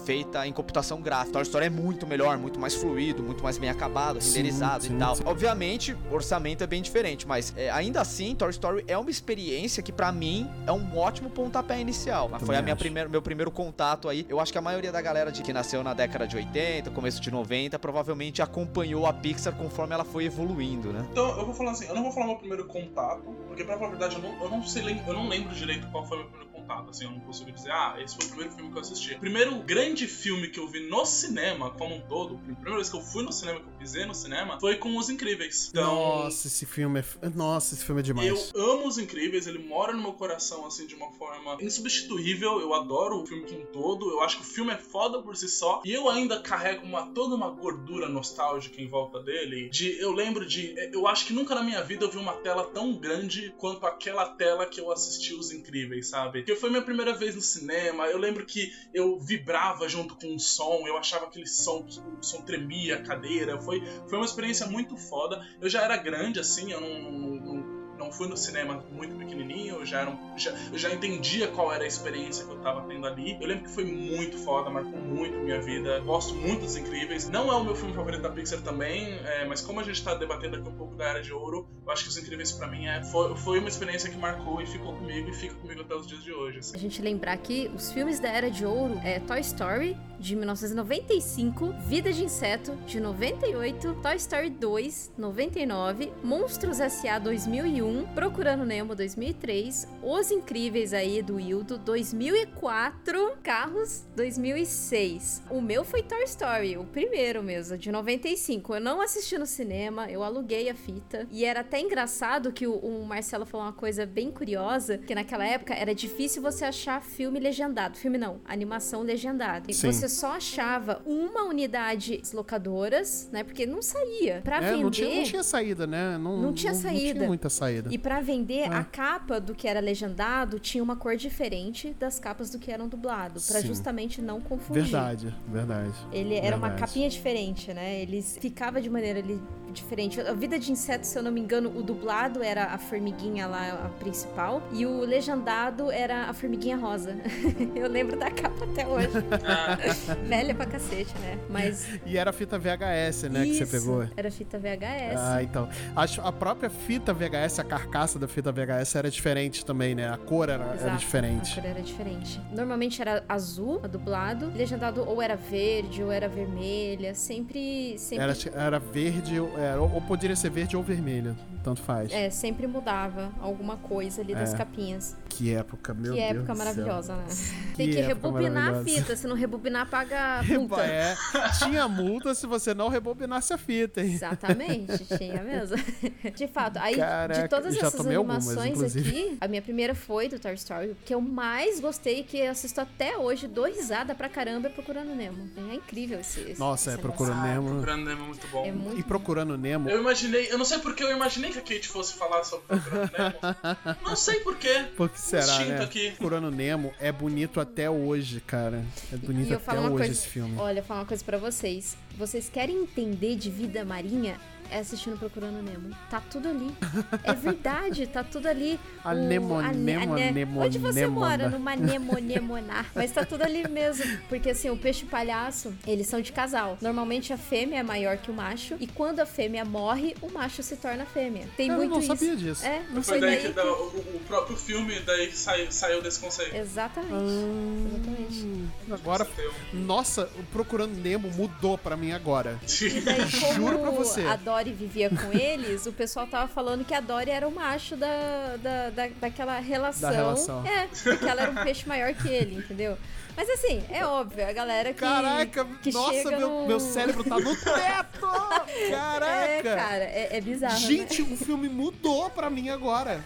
[0.06, 1.34] feita em computação gráfica.
[1.34, 4.96] Toy Story é muito melhor, muito mais fluido, muito mais bem acabado, Sim, renderizado sim,
[4.96, 5.16] e tal.
[5.16, 5.24] sim.
[5.26, 9.82] Obviamente, o orçamento é bem diferente, mas é, ainda assim, Toy Story é uma experiência
[9.82, 12.30] que pra mim é um ótimo pontapé inicial.
[12.30, 14.26] Foi Também a minha primeira, meu primeiro contato aí.
[14.30, 17.22] Eu acho que a maioria da galera de que nasceu na década de 80, começo
[17.22, 21.06] de 90, provavelmente acompanhou a Pixar conforme ela foi evoluindo, né?
[21.12, 23.88] Então, eu vou falar assim, eu não vou falar meu primeiro contato, porque pra falar
[23.88, 26.55] a verdade, eu não, eu não sei, eu não lembro direito qual foi meu primeiro
[26.74, 29.14] assim, eu não consigo dizer, ah, esse foi o primeiro filme que eu assisti.
[29.14, 32.90] O primeiro grande filme que eu vi no cinema, como um todo, a primeira vez
[32.90, 35.70] que eu fui no cinema, que eu pisei no cinema, foi com Os Incríveis.
[35.70, 37.30] Então, Nossa, esse filme é.
[37.30, 38.52] Nossa, esse filme é demais.
[38.54, 42.60] Eu amo Os Incríveis, ele mora no meu coração, assim, de uma forma insubstituível.
[42.60, 44.10] Eu adoro o filme como um todo.
[44.10, 45.82] Eu acho que o filme é foda por si só.
[45.86, 49.70] E eu ainda carrego uma, toda uma gordura nostálgica em volta dele.
[49.70, 50.76] De, eu lembro de.
[50.92, 54.26] Eu acho que nunca na minha vida eu vi uma tela tão grande quanto aquela
[54.26, 56.44] tela que eu assisti Os Incríveis, sabe?
[56.56, 58.08] Foi minha primeira vez no cinema.
[58.08, 60.84] Eu lembro que eu vibrava junto com o som.
[60.88, 61.86] Eu achava aquele som
[62.20, 63.60] o som tremia a cadeira.
[63.62, 65.40] Foi, foi uma experiência muito foda.
[65.62, 69.76] Eu já era grande, assim, eu não- não- não não fui no cinema muito pequenininho,
[69.76, 72.82] eu já, era um- já, eu já entendia qual era a experiência que eu tava
[72.88, 73.38] tendo ali.
[73.42, 76.00] Eu lembro que foi muito foda, marcou muito minha vida.
[76.02, 77.30] Gosto muito dos Incríveis.
[77.30, 80.14] Não é o meu filme favorito da Pixar também, é, mas como a gente tá
[80.16, 82.86] debatendo aqui um pouco da Era de Ouro, eu acho que os Incríveis pra mim
[82.88, 86.08] é, foi, foi uma experiência que marcou e ficou comigo e fica comigo até os
[86.08, 86.60] dias de hoje.
[86.60, 86.76] assim.
[86.76, 91.74] A gente lembrar que os filmes da Era de Ouro é Toy Story, de 1995,
[91.88, 97.20] Vida de Inseto, de 98, Toy Story 2, 99, Monstros S.A.
[97.20, 97.85] 2001,
[98.16, 105.44] Procurando Nemo 2003, Os Incríveis aí do Hildo 2004, Carros 2006.
[105.52, 108.76] O meu foi Toy Story, o primeiro mesmo, de 95.
[108.76, 111.28] Eu não assisti no cinema, eu aluguei a fita.
[111.30, 115.46] E era até engraçado que o, o Marcelo falou uma coisa bem curiosa, que naquela
[115.46, 117.98] época era difícil você achar filme legendado.
[117.98, 119.70] Filme não, animação legendada.
[119.70, 119.92] E Sim.
[119.92, 123.44] você só achava uma unidade de locadoras, né?
[123.44, 124.42] Porque não saía.
[124.44, 124.84] Pra É, vender.
[124.84, 126.18] não tinha, não tinha saída, né?
[126.18, 127.14] Não, Não tinha Não saída.
[127.20, 127.75] tinha muita saída.
[127.90, 128.68] E pra vender, É.
[128.68, 132.88] a capa do que era legendado tinha uma cor diferente das capas do que eram
[132.88, 133.68] dublado, Pra Sim.
[133.68, 134.84] justamente não confundir.
[134.84, 135.94] Verdade, verdade.
[136.12, 136.90] Ele era uma Verdade.
[136.92, 138.02] capinha diferente, né?
[138.02, 139.40] Ele ficava de maneira ali
[139.74, 140.22] diferente.
[140.22, 143.72] A vida de inseto, se eu não me engano, o dublado era a formiguinha lá,
[143.86, 147.14] a principal, e o legendado era a formiguinha rosa.
[147.76, 149.10] eu lembro da capa até hoje.
[149.46, 149.78] Ah,
[150.26, 151.38] Velha pra cacete, né?
[151.50, 154.08] Mas E era fita VHS, né, que você isso, pegou.
[154.16, 155.18] Era fita VHS.
[155.18, 155.68] Ah, então.
[155.94, 160.10] Acho a própria fita VHS, a carcaça da fita VHS era diferente também, né?
[160.10, 161.52] A cor era, era Exato, diferente.
[161.60, 162.42] A cor era diferente.
[162.52, 164.52] Normalmente era azul, a dublado.
[164.56, 167.14] Legendado ou era verde ou era vermelha.
[167.16, 167.98] Sempre.
[167.98, 168.34] sempre Era,
[168.66, 171.36] era verde, ou- era, ou poderia ser verde ou vermelho.
[171.66, 172.12] Tanto faz.
[172.14, 174.58] É, sempre mudava alguma coisa ali das É.
[174.58, 175.18] capinhas.
[175.28, 176.32] Que época, meu que Deus.
[176.32, 176.56] época do céu.
[176.56, 177.26] maravilhosa, né?
[177.76, 179.16] Tem que época rebobinar a fita.
[179.16, 180.82] Se não rebobinar, paga multa.
[180.86, 181.16] É,
[181.58, 184.14] tinha multa se você não rebobinasse a fita, hein?
[184.14, 185.76] Exatamente, tinha mesmo.
[186.36, 189.10] De fato, aí Caraca, de todas essas algumas, animações inclusive.
[189.10, 190.96] aqui, a minha primeira foi do Toy Story.
[191.04, 195.50] Que eu mais gostei, que assisto até hoje, dou risada pra caramba, é Procurando Nemo.
[195.72, 196.42] É incrível esse.
[196.42, 197.42] esse Nossa, é Procurando.
[197.42, 197.70] Nemo.
[197.72, 198.66] Procurando Nemo é muito bom.
[198.66, 199.90] É muito E Procurando Nemo.
[199.90, 203.12] Eu imaginei, eu não sei porque eu imaginei que a Kate fosse falar sobre Procurando
[203.18, 203.98] Nemo.
[204.04, 204.86] não sei porquê.
[204.96, 205.84] Por que será, né?
[205.84, 206.12] aqui.
[206.12, 208.84] Procurando Nemo é bonito até hoje, cara.
[209.12, 210.58] É bonito E eu até hoje coisa, esse filme.
[210.58, 211.96] olha, eu vou falar uma coisa pra vocês.
[212.18, 214.40] Vocês querem entender de vida marinha?
[214.72, 215.96] É assistindo Procurando Nemo.
[216.10, 216.76] Tá tudo ali.
[217.24, 218.80] É verdade, tá tudo ali.
[219.04, 221.30] A O- Nemo, a ne- Nemo, a ne- Nemo, Onde você Nemona.
[221.30, 221.50] mora?
[221.50, 222.88] Numa Nemonemonar.
[222.96, 224.04] Mas tá tudo ali mesmo.
[224.28, 226.78] Porque assim, o peixe e o palhaço, eles são de casal.
[226.82, 228.76] Normalmente a fêmea é maior que o macho.
[228.80, 231.48] E quando a fêmea morre, o macho se torna fêmea.
[231.56, 232.08] Tem Eu muito não isso.
[232.08, 232.66] sabia disso.
[232.66, 236.02] É, não Foi daí daí que da- o, o próprio filme daí que saiu, saiu
[236.02, 236.56] desse conceito.
[236.56, 237.14] Exatamente.
[237.14, 237.96] Ah.
[237.96, 238.66] Exatamente.
[238.92, 242.60] Agora, tem um- nossa, o Procurando Nemo mudou pra mim agora.
[242.82, 244.22] E daí, como Juro pra você.
[244.22, 247.96] a Dory vivia com eles, o pessoal tava falando que a Dory era o macho
[247.96, 250.10] da, da, da, daquela relação.
[250.10, 250.66] Da relação.
[250.66, 252.98] É, porque ela era um peixe maior que ele, entendeu?
[253.36, 255.00] Mas assim, é óbvio, a galera que.
[255.00, 256.68] Caraca, que nossa, chega meu, no...
[256.68, 258.20] meu cérebro tá no teto!
[258.90, 259.36] Caraca!
[259.46, 260.78] É, cara, é, é bizarro.
[260.78, 263.24] Gente, o filme mudou pra mim agora.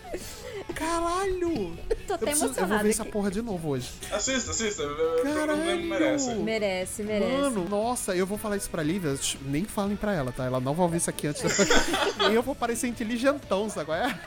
[0.75, 1.69] Caralho!
[1.71, 1.95] né?
[2.07, 3.89] Tô Eu, até preciso, eu vou ver essa porra de novo hoje.
[4.11, 4.83] Assista, assista.
[4.83, 5.83] O Caralho!
[5.83, 6.29] merece.
[6.35, 7.31] Merece, merece.
[7.31, 9.15] Mano, nossa, eu vou falar isso pra Lívia.
[9.41, 10.45] Nem falem pra ela, tá?
[10.45, 12.29] Ela não vai ouvir isso aqui antes da...
[12.29, 14.19] E eu vou parecer inteligentão, sabe qual é?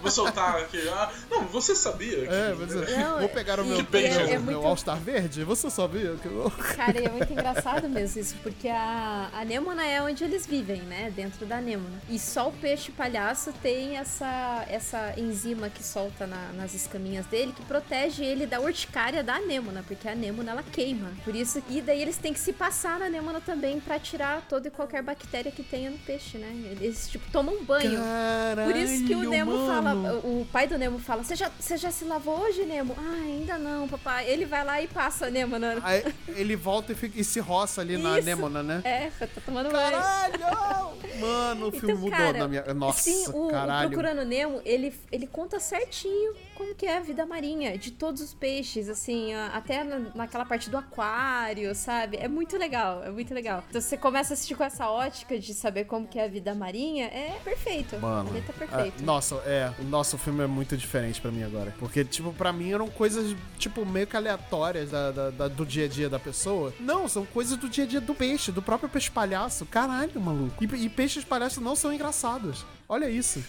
[0.00, 0.88] Vou soltar aqui.
[0.88, 2.34] Ah, não, você sabia que.
[2.34, 5.42] É, vou, dizer, Não, vou pegar o meu, Que meu, é meu muito- All-Star verde.
[5.44, 6.50] Você sabia que eu...
[6.76, 11.12] Cara, é muito engraçado mesmo isso, porque a, a Nêmona é onde eles vivem, né?
[11.14, 12.00] Dentro da Nêmona.
[12.08, 17.52] E só o peixe palhaço tem essa, essa enzima que solta na- nas escaminhas dele,
[17.52, 21.10] que protege ele da urticária da Nêmona, porque a Nêmona ela queima.
[21.24, 24.68] Por isso, e daí eles têm que se passar na Nêmona também pra tirar toda
[24.68, 26.48] e qualquer bactéria que tenha no peixe, né?
[26.80, 27.98] Eles, tipo, tomam um banho.
[27.98, 29.66] Caralho, Por isso que o Nemo mano.
[29.66, 32.94] fala, o pai do Nemo fala, você já, você já se lavou hoje, Nemo?
[32.98, 34.28] Ah, ainda não, papai.
[34.28, 35.78] Ele vai lá e passa a Nemo na...
[35.82, 38.26] Aí ele volta e, fica- e se roça ali na Isso.
[38.26, 38.80] Nêmona, né?
[38.84, 39.90] É, tá tomando banho.
[39.92, 40.96] Caralho!
[41.20, 42.74] Mano, o filme Então, mudou cara, na minha...
[42.74, 43.88] Nossa, Sim, o, o caralho.
[43.88, 48.34] Procurando Nemo, ele, ele conta certinho como que é a vida marinha de todos os
[48.34, 52.16] peixes, assim, a- até na, naquela parte do aquário, sabe?
[52.16, 53.62] É muito legal, é muito legal.
[53.68, 56.54] Então você começa a assistir com essa ótica de saber como que é a vida
[56.54, 57.98] marinha, é perfeito.
[57.98, 59.04] Mano, Ele tá ah, perfeito.
[59.04, 61.74] nossa, é, o nosso filme é muito diferente pra mim agora.
[61.78, 65.84] Porque, tipo, pra mim eram coisas, tipo, meio que aleatórias da, da- da- do dia
[65.84, 66.72] a dia da pessoa.
[66.80, 69.66] Não, são coisas do dia a dia do peixe, do próprio peixe palhaço.
[69.66, 70.64] Caralho, maluco.
[70.64, 72.64] E, e peixes palhaços não são engraçados.
[72.88, 73.42] Olha isso.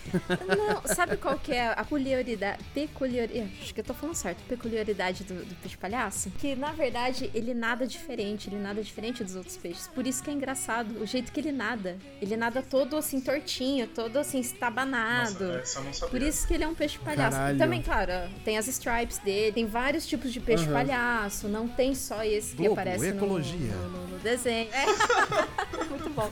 [0.47, 2.63] Não, sabe qual que é a peculiaridade?
[2.73, 3.51] Peculiaridade.
[3.61, 4.41] Acho que eu tô falando certo.
[4.47, 6.31] Peculiaridade do, do peixe palhaço?
[6.31, 8.49] Que na verdade ele nada diferente.
[8.49, 9.87] Ele nada diferente dos outros peixes.
[9.87, 10.99] Por isso que é engraçado.
[11.01, 11.97] O jeito que ele nada.
[12.19, 15.45] Ele nada todo assim tortinho, todo assim estabanado.
[15.45, 16.11] Nossa, essa eu não sabia.
[16.19, 17.37] Por isso que ele é um peixe palhaço.
[17.37, 17.57] Caralho.
[17.59, 18.11] Também, claro,
[18.43, 20.73] tem as stripes dele, tem vários tipos de peixe Aham.
[20.73, 21.47] palhaço.
[21.47, 23.71] Não tem só esse que Globo, aparece no- ecologia.
[23.75, 24.69] No, no- no desenho.
[24.73, 24.85] É.
[25.89, 26.29] Muito bom.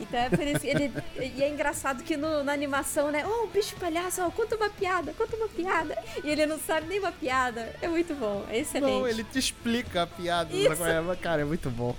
[0.00, 0.92] Então é por isso que ele.
[1.20, 3.24] E é engraçado que no- na animação, né?
[3.26, 5.96] Oh, o bicho palhaço, ó, conta uma piada, conta uma piada.
[6.24, 7.74] E ele não sabe nem uma piada.
[7.82, 8.90] É muito bom, é excelente.
[8.92, 10.50] Não, ele te explica a piada.
[10.56, 11.16] É?
[11.16, 11.94] Cara, é muito bom.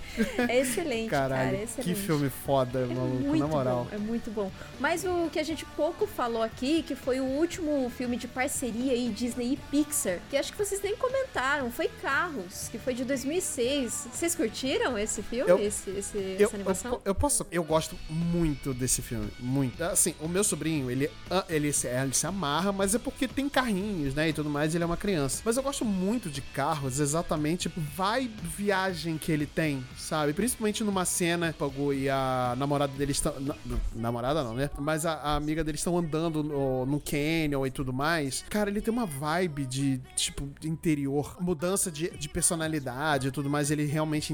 [0.49, 1.55] É excelente, Caralho, cara.
[1.55, 1.99] É que excelente.
[2.01, 3.87] filme foda, É maluco, muito na moral.
[3.89, 4.51] bom, é muito bom.
[4.79, 8.93] Mas o que a gente pouco falou aqui, que foi o último filme de parceria
[8.93, 13.03] aí, Disney e Pixar, que acho que vocês nem comentaram, foi Carros, que foi de
[13.03, 14.07] 2006.
[14.13, 16.91] Vocês curtiram esse filme, Eu- esse, esse- Eu, essa animação?
[16.93, 17.45] eu, eu posso.
[17.51, 19.29] Eu gosto muito desse filme.
[19.39, 19.81] Muito.
[19.83, 23.47] Assim, o meu sobrinho, ele, ah, ele, se, ele se amarra, mas é porque tem
[23.49, 24.29] carrinhos, né?
[24.29, 25.41] E tudo mais, ele é uma criança.
[25.45, 27.71] Mas eu gosto muito de carros, exatamente.
[27.95, 30.33] Vai viagem que ele tem, sabe?
[30.33, 33.33] Principalmente numa cena, Pagu e a namorada dele estão.
[33.39, 34.69] na- na- namorada não, né?
[34.77, 38.43] Mas a, a amiga deles estão andando no, no canyon e tudo mais.
[38.49, 43.71] Cara, ele tem uma vibe de, tipo, interior, mudança de, de personalidade e tudo mais.
[43.71, 44.33] Ele realmente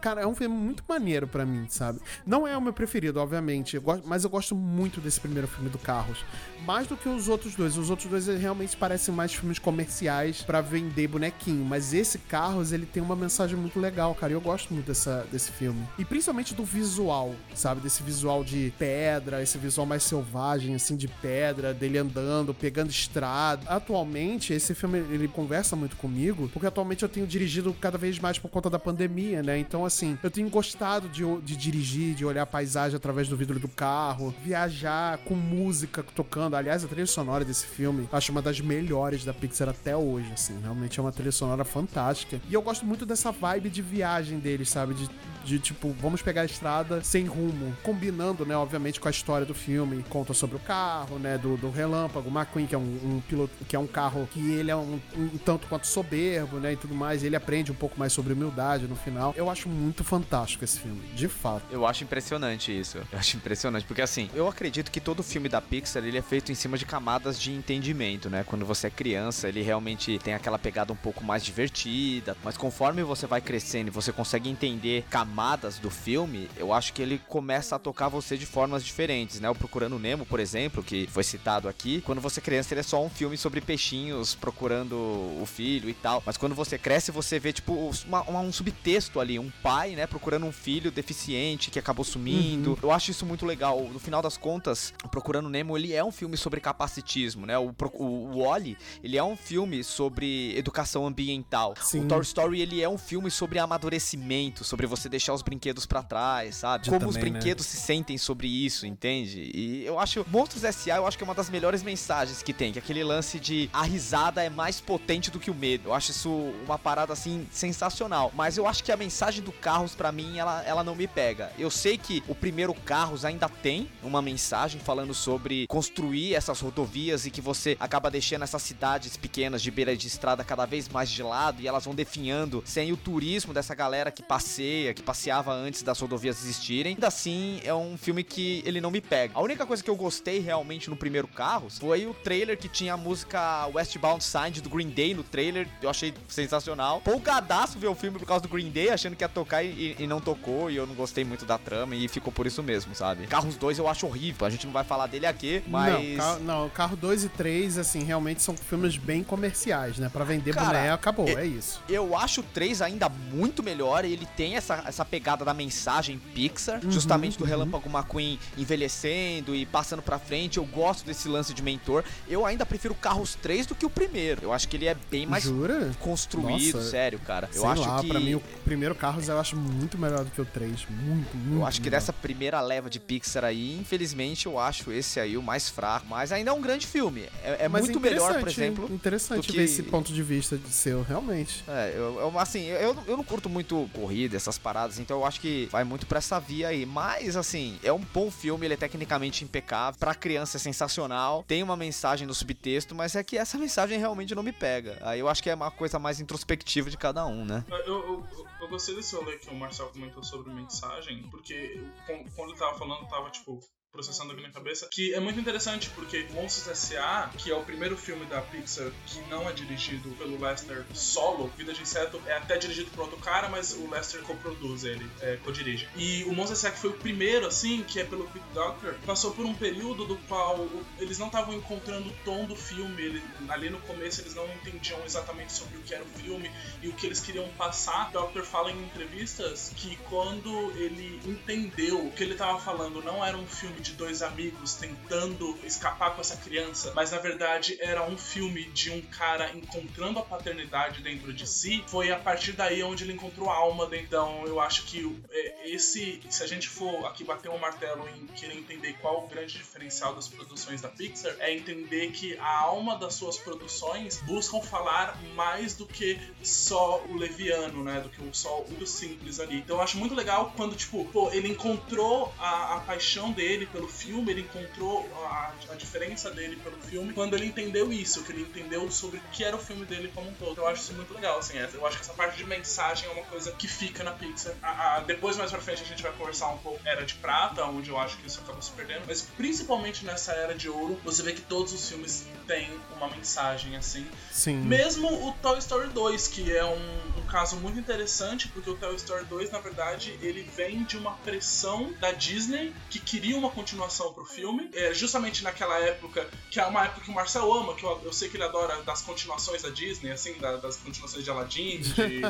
[0.00, 2.00] Cara, é um filme muito maneiro pra mim, sabe?
[2.26, 5.68] Não é o meu preferido, obviamente, eu gosto- mas eu gosto muito desse primeiro filme
[5.70, 6.24] do Carros.
[6.66, 7.76] Mais do que os outros dois.
[7.76, 11.64] Os outros dois eles realmente parecem mais filmes comerciais pra vender bonequinho.
[11.64, 14.32] Mas esse Carros, ele tem uma mensagem muito legal, cara.
[14.32, 15.86] E eu gosto muito dessa, desse filme.
[15.98, 17.80] E principalmente do visual, sabe?
[17.82, 23.62] Desse visual de pedra, esse visual mais selvagem, assim, de pedra, dele andando, pegando estrada.
[23.68, 28.38] Atualmente, esse filme, ele conversa muito comigo, porque atualmente eu tenho dirigido cada vez mais
[28.38, 29.58] por conta da pandemia, né?
[29.66, 33.58] Então, assim, eu tenho gostado de, de dirigir, de olhar a paisagem através do vidro
[33.58, 36.54] do carro, viajar com música tocando.
[36.54, 40.58] Aliás, a trilha sonora desse filme, acho uma das melhores da Pixar até hoje, assim.
[40.62, 42.40] Realmente é uma trilha sonora fantástica.
[42.48, 44.94] E eu gosto muito dessa vibe de viagem deles, sabe?
[44.94, 45.08] De,
[45.44, 49.54] de tipo, vamos pegar a estrada sem rumo, combinando, né, obviamente, com a história do
[49.54, 50.04] filme.
[50.08, 53.76] Conta sobre o carro, né, do, do Relâmpago, McQueen, que é um, um piloto, que
[53.76, 57.22] é um carro que ele é um, um tanto quanto soberbo, né, e tudo mais.
[57.22, 59.34] Ele aprende um pouco mais sobre humildade no final.
[59.36, 61.64] Eu acho muito fantástico esse filme, de fato.
[61.70, 62.98] Eu acho impressionante isso.
[63.12, 66.50] Eu acho impressionante, porque assim, eu acredito que todo filme da Pixar ele é feito
[66.50, 68.44] em cima de camadas de entendimento, né?
[68.44, 73.02] Quando você é criança, ele realmente tem aquela pegada um pouco mais divertida, mas conforme
[73.02, 75.33] você vai crescendo você consegue entender camadas
[75.80, 79.50] do filme, eu acho que ele começa a tocar você de formas diferentes, né?
[79.50, 82.84] O Procurando Nemo, por exemplo, que foi citado aqui, quando você é criança ele é
[82.84, 87.38] só um filme sobre peixinhos procurando o filho e tal, mas quando você cresce você
[87.38, 87.72] vê tipo
[88.06, 92.78] uma- uma- um subtexto ali, um pai, né, procurando um filho deficiente que acabou sumindo.
[92.82, 93.88] Eu acho isso muito legal.
[93.92, 97.58] No final das contas, o Procurando Nemo, ele é um filme sobre capacitismo, né?
[97.58, 101.74] O, o, o Wall-E, ele é um filme sobre educação ambiental.
[101.80, 102.04] Sim.
[102.04, 105.86] O Toy Story, ele é um filme sobre amadurecimento, sobre você deixar deixar os brinquedos
[105.86, 106.88] pra trás, sabe?
[106.90, 107.38] Como os também, né?
[107.38, 109.50] brinquedos se sentem sobre isso, entende?
[109.54, 110.96] E eu acho Monstros S.A.
[110.96, 113.70] eu acho que é uma das melhores mensagens que tem, que é aquele lance de
[113.72, 115.88] a risada é mais potente do que o medo.
[115.88, 116.30] Eu acho isso
[116.66, 120.62] uma parada assim sensacional, mas eu acho que a mensagem do Carros pra mim ela,
[120.64, 121.50] ela não me pega.
[121.58, 127.24] Eu sei que o primeiro Carros ainda tem uma mensagem falando sobre construir essas rodovias
[127.24, 131.08] e que você acaba deixando essas cidades pequenas de beira de estrada cada vez mais
[131.08, 135.52] de lado e elas vão definhando sem o turismo dessa galera que passeia, que passeava
[135.52, 136.94] antes das rodovias existirem.
[136.94, 139.32] Ainda assim, é um filme que ele não me pega.
[139.36, 142.94] A única coisa que eu gostei realmente no primeiro Carros foi o trailer que tinha
[142.94, 145.68] a música Westbound Side do Green Day no trailer.
[145.80, 147.00] Eu achei sensacional.
[147.00, 150.06] Polgadaço ver o filme por causa do Green Day, achando que ia tocar e, e
[150.06, 150.68] não tocou.
[150.68, 153.28] E eu não gostei muito da trama e ficou por isso mesmo, sabe?
[153.28, 154.44] Carros 2 eu acho horrível.
[154.44, 155.94] A gente não vai falar dele aqui, mas.
[155.94, 160.08] Não, Carro, não, Carro 2 e 3, assim, realmente são filmes bem comerciais, né?
[160.08, 161.80] Pra vender Cara, boneco, acabou, é isso.
[161.88, 164.04] Eu acho o 3 ainda muito melhor.
[164.04, 169.64] Ele tem essa, essa pegada da mensagem Pixar, Uhum, justamente do Relâmpago McQueen envelhecendo e
[169.66, 170.58] passando pra frente.
[170.58, 172.04] Eu gosto desse lance de mentor.
[172.28, 174.42] Eu ainda prefiro Carros 3 do que o primeiro.
[174.42, 175.90] Eu acho que ele é bem mais Jura?
[176.00, 177.48] construído, Nossa, sério, cara.
[177.54, 178.08] Eu acho lá, que.
[178.08, 180.70] pra mim o primeiro Carros eu acho muito melhor do que o 3.
[180.90, 181.60] Muito, muito.
[181.60, 182.00] Eu acho que melhor.
[182.00, 186.06] dessa primeira leva de Pixar aí, infelizmente, eu acho esse aí o mais fraco.
[186.08, 187.22] Mas ainda é um grande filme.
[187.42, 188.92] É, é muito melhor, por exemplo.
[188.92, 191.64] Interessante que- ver esse ponto de vista de seu, realmente.
[191.68, 195.40] É, eu, eu- assim, eu, eu não curto muito corrida, essas paradas, então eu acho
[195.40, 196.84] que vai muito pra essa via aí.
[196.86, 199.98] Mas, assim, é um bom filme, ele é tecnicamente impecável.
[199.98, 201.44] Pra criança é sensacional.
[201.46, 204.98] Tem uma mensagem no subtexto, mas é que essa mensagem realmente não me pega.
[205.02, 207.64] Aí eu acho que é uma coisa mais introspectiva de cada um, né?
[207.68, 212.50] Eu, eu, eu- eu gostei desse rolê que o Marcel comentou sobre mensagem, porque quando-
[212.50, 213.60] ele tava falando, tava, tipo,
[213.94, 217.96] processando aqui na cabeça, que é muito interessante, porque Monstros S.A., que é o primeiro
[217.96, 222.58] filme da Pixar que não é dirigido pelo Lester solo, Vida de Inseto é até
[222.58, 225.88] dirigido por outro cara, mas o Lester coproduz ele, é, co-dirige.
[225.94, 229.30] E o Monstros S.A., que foi o primeiro, assim, que é pelo Pete Doctor, passou
[229.32, 230.68] por um período do qual
[230.98, 234.98] eles não estavam encontrando o tom do filme, ele- ali no começo eles não entendiam
[235.04, 236.50] exatamente sobre o que era o filme,
[236.82, 238.08] e o que eles queriam passar.
[238.08, 243.24] O Doctor fala em entrevistas que quando ele entendeu o que ele estava falando não
[243.24, 248.02] era um filme de dois amigos tentando escapar com essa criança, mas na verdade era
[248.02, 252.82] um filme de um cara encontrando a paternidade dentro de si, foi a partir daí
[252.82, 253.88] onde ele encontrou a alma.
[253.92, 258.26] Então eu acho que é, esse, se a gente for aqui bater um martelo em
[258.28, 262.96] querer entender qual o grande diferencial das produções da Pixar, é entender que a alma
[262.96, 268.00] das suas produções buscam falar mais do que só o leviano, né?
[268.00, 269.58] Do que só o simples ali.
[269.58, 273.88] Então eu acho muito legal quando, tipo, pô, ele encontrou a, a paixão dele pelo
[273.88, 278.42] filme, ele encontrou a, a diferença dele pelo filme, quando ele entendeu isso, que ele
[278.42, 280.58] entendeu sobre o que era o filme dele como um todo.
[280.58, 281.58] Eu acho isso muito legal, assim.
[281.58, 284.54] é- Eu acho que essa parte de mensagem é uma coisa que fica na Pixar.
[284.62, 287.64] A- a- depois, mais pra frente, a gente vai conversar um pouco Era de Prata,
[287.64, 291.22] onde eu acho que isso acaba se perdendo, mas principalmente nessa Era de Ouro, você
[291.22, 294.56] vê que todos os filmes têm uma mensagem, assim, Sim.
[294.58, 298.94] mesmo o Toy Story 2, que é um, um caso muito interessante, porque o Toy
[298.96, 304.12] Story 2, na verdade, ele vem de uma pressão da Disney que queria uma continuação
[304.12, 304.68] pro filme.
[304.74, 308.12] É, justamente naquela época, que é uma época que o Marcel ama, que eu, eu
[308.12, 312.20] sei que ele adora das continuações da Disney, assim, da- das continuações de Aladdin, de,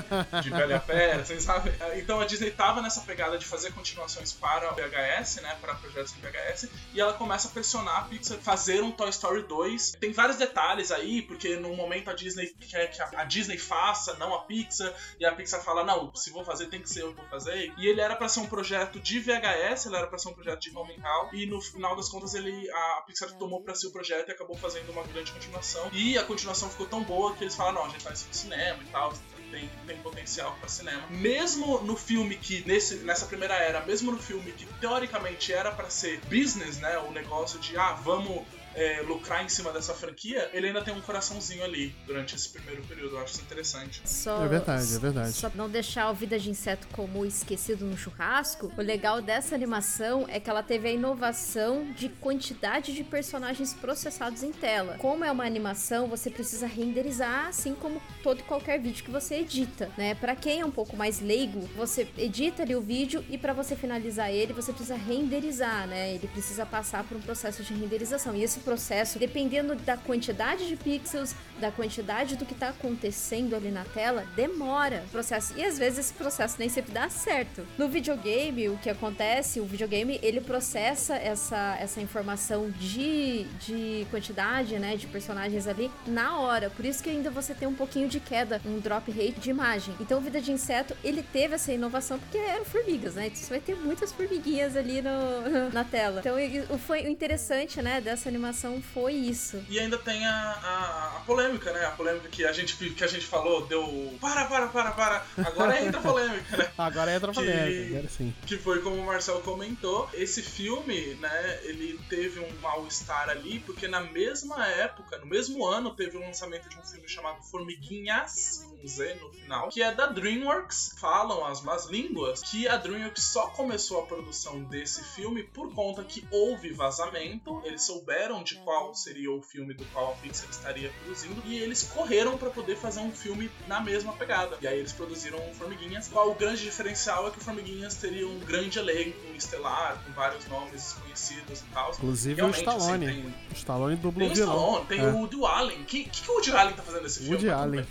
[0.43, 1.72] de Bela e a Fera, assim, sabe?
[1.97, 5.57] Então a Disney tava nessa pegada de fazer continuações para o VHS, né?
[5.61, 9.43] Para projetos em VHS, e ela começa a pressionar a Pixar fazer um Toy Story
[9.43, 9.93] 2.
[10.01, 14.35] Tem vários detalhes aí, porque no momento a Disney quer que a, Disney faça, não
[14.35, 17.20] a Pixar, e a Pixar fala: não, se vou fazer, tem que ser eu que
[17.20, 17.72] vou fazer.
[17.76, 20.61] E ele era pra ser um projeto de VHS, ele era pra ser um projeto
[20.61, 23.93] de home Hall, e no final das contas ele a Pixar tomou pra si o
[23.93, 25.89] projeto e acabou fazendo uma grande continuação.
[25.93, 28.37] E a continuação ficou tão boa que eles falaram: não, a gente faz isso pro
[28.37, 29.12] cinema e tal.
[29.51, 31.07] Tem, tem potencial pra cinema.
[31.11, 35.89] Mesmo no filme que, nesse, nessa primeira era, mesmo no filme que teoricamente era pra
[35.89, 36.99] ser business, né?
[36.99, 38.45] O negócio de, ah, vamos
[38.75, 42.83] é, lucrar em cima dessa franquia, ele ainda tem um coraçãozinho ali durante esse primeiro
[42.85, 43.16] período.
[43.16, 44.03] Eu acho isso interessante.
[44.05, 45.33] Só, É verdade, é verdade.
[45.33, 50.27] Só não deixar o Vida de Inseto como esquecido no churrasco, o legal dessa animação
[50.29, 54.97] é que ela teve a inovação de quantidade de personagens processados em tela.
[54.99, 59.37] Como é uma animação, você precisa renderizar, assim como todo e qualquer vídeo que você
[59.37, 60.14] edita, né?
[60.14, 63.77] Pra quem é um pouco mais leigo, você edita ali o vídeo e pra você
[63.77, 66.14] finalizar ele, você precisa renderizar, né?
[66.14, 68.35] Ele precisa passar por um processo de renderização.
[68.35, 73.71] E esse processo, dependendo da quantidade de pixels, da quantidade do que tá acontecendo ali
[73.71, 75.55] na tela, demora o processo.
[75.57, 77.67] E às vezes esse processo nem sempre dá certo.
[77.79, 84.79] No videogame, o que acontece, o videogame, ele processa essa, essa informação de, de quantidade,
[84.79, 86.71] né, de personagens ali na hora.
[86.71, 89.95] Por isso que ainda você tem um pouquinho de queda, um drop rate de imagem.
[90.01, 93.27] Então, Vida de Inseto, ele teve essa inovação porque eram formigas, né?
[93.27, 96.21] Então, você vai ter muitas formiguinhas ali no, na tela.
[96.21, 96.37] Então,
[96.71, 99.63] o, foi, o interessante, né, dessa animação foi isso.
[99.69, 101.85] E ainda tem a, a, a polêmica, né?
[101.87, 105.27] A polêmica que a gente, que a gente falou, deu para, para, para, para.
[105.39, 106.73] Agora entra a polêmica, né?
[106.79, 108.35] Agora entra a polêmica, que, agora sim.
[108.47, 113.89] Que foi como o Marcel comentou, esse filme, né, ele teve um mal-estar ali, porque
[113.89, 118.87] na mesma época, no mesmo ano, teve o lançamento de um filme chamado Formiguinhas, com
[118.87, 120.95] Z no final, que é da DreamWorks.
[120.99, 126.05] Falam as más línguas que a DreamWorks só começou a produção desse filme por conta
[126.05, 130.91] que houve vazamento, eles souberam de qual seria o filme do qual a Pixar estaria
[130.91, 134.57] produzindo, e eles correram para poder fazer um filme na mesma pegada.
[134.61, 136.09] E aí eles produziram Formiguinhas.
[136.09, 140.47] Qual o grande diferencial é que o Formiguinhas teria um grande elenco estelar, com vários
[140.49, 141.91] nomes desconhecidos e tal.
[141.93, 143.07] Inclusive o Stallone.
[143.07, 143.35] Assim, tem...
[143.51, 144.55] O Stallone dubla o vilão.
[144.55, 145.05] Stallone, tem é.
[145.05, 145.80] o Woody Allen.
[145.82, 147.35] O que, que, que o Woody Allen tá fazendo nesse filme?
[147.35, 147.87] Woody Allen.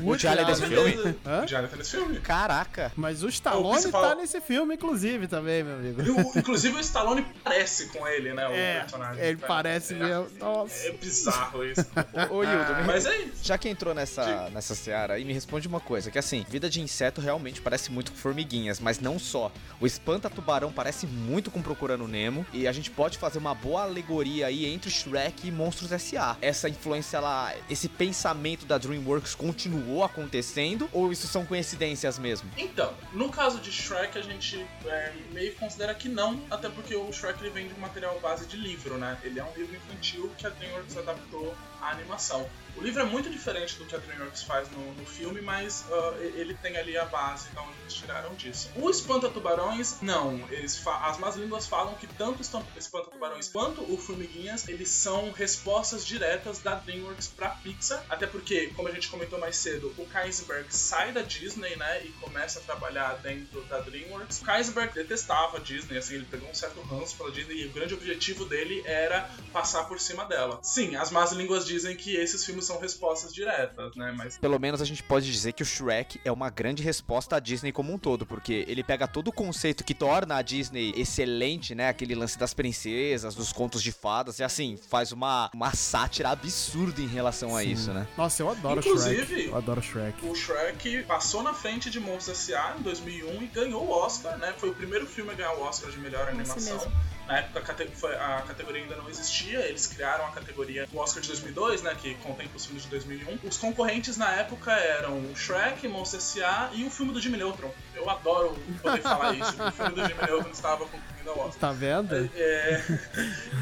[0.00, 0.96] Woody Allen nesse filme?
[1.24, 2.20] Woody Allen tá nesse filme.
[2.20, 2.92] Caraca.
[2.96, 6.02] Mas o Stallone o tá nesse filme, inclusive, também, meu amigo.
[6.02, 8.48] O, inclusive o Stallone parece com ele, né?
[8.48, 9.24] O é, personagem.
[9.24, 10.28] Ele parece é, mesmo.
[10.38, 10.88] Nossa.
[10.88, 11.85] É bizarro isso.
[12.30, 16.10] Ô, Hildo, mas é já que entrou nessa, nessa seara aí, me responde uma coisa,
[16.10, 19.52] que assim, vida de inseto realmente parece muito com formiguinhas, mas não só.
[19.80, 24.46] O espanta-tubarão parece muito com Procurando Nemo, e a gente pode fazer uma boa alegoria
[24.46, 26.36] aí entre Shrek e Monstros S.A.
[26.40, 32.50] Essa influência lá, esse pensamento da DreamWorks continuou acontecendo, ou isso são coincidências mesmo?
[32.56, 37.12] Então, no caso de Shrek, a gente é, meio considera que não, até porque o
[37.12, 39.18] Shrek ele vem de um material base de livro, né?
[39.22, 42.46] Ele é um livro infantil que a DreamWorks adaptou à animação.
[42.76, 46.22] O livro é muito diferente do que a DreamWorks faz no, no filme, mas uh,
[46.34, 48.70] ele tem ali a base onde eles tiraram disso.
[48.76, 50.46] O Espanta Tubarões, não.
[50.50, 55.30] Eles as más línguas falam que tanto o Espanta Tubarões quanto o Formiguinhas, eles são
[55.32, 58.04] respostas diretas da DreamWorks pra Pixar.
[58.10, 62.08] Até porque, como a gente comentou mais cedo, o Kaisberg sai da Disney, né, e
[62.20, 64.42] começa a trabalhar dentro da DreamWorks.
[64.42, 67.72] O Kaisberg detestava a Disney, assim, ele pegou um certo ranço pela Disney e o
[67.72, 70.58] grande objetivo dele era passar por cima dela.
[70.62, 74.14] Sim, as más línguas dizem que esses filmes são respostas diretas, né?
[74.16, 77.40] Mas pelo menos a gente pode dizer que o Shrek é uma grande resposta à
[77.40, 81.74] Disney como um todo, porque ele pega todo o conceito que torna a Disney excelente,
[81.74, 81.88] né?
[81.88, 87.00] Aquele lance das princesas, dos contos de fadas, e assim, faz uma, uma sátira absurda
[87.00, 87.56] em relação Sim.
[87.56, 88.06] a isso, né?
[88.16, 89.48] Nossa, eu adoro Inclusive, Shrek.
[89.48, 90.26] Eu adoro Shrek.
[90.26, 92.76] O Shrek passou na frente de Monstros S.A.
[92.78, 94.54] em 2001 e ganhou o Oscar, né?
[94.58, 96.92] Foi o primeiro filme a ganhar o Oscar de melhor animação.
[97.26, 101.82] Na época a categoria ainda não existia, eles criaram a categoria do Oscar de 2002,
[101.82, 103.38] né, que contempla os filmes de 2001.
[103.42, 106.70] Os concorrentes na época eram o Shrek, Monster S.A.
[106.72, 107.70] e o filme do Jimmy Neutron.
[107.94, 111.60] Eu adoro poder falar isso, o filme do Jimmy Neutron estava concorrendo ao Oscar.
[111.60, 112.30] Tá vendo?
[112.34, 112.82] É,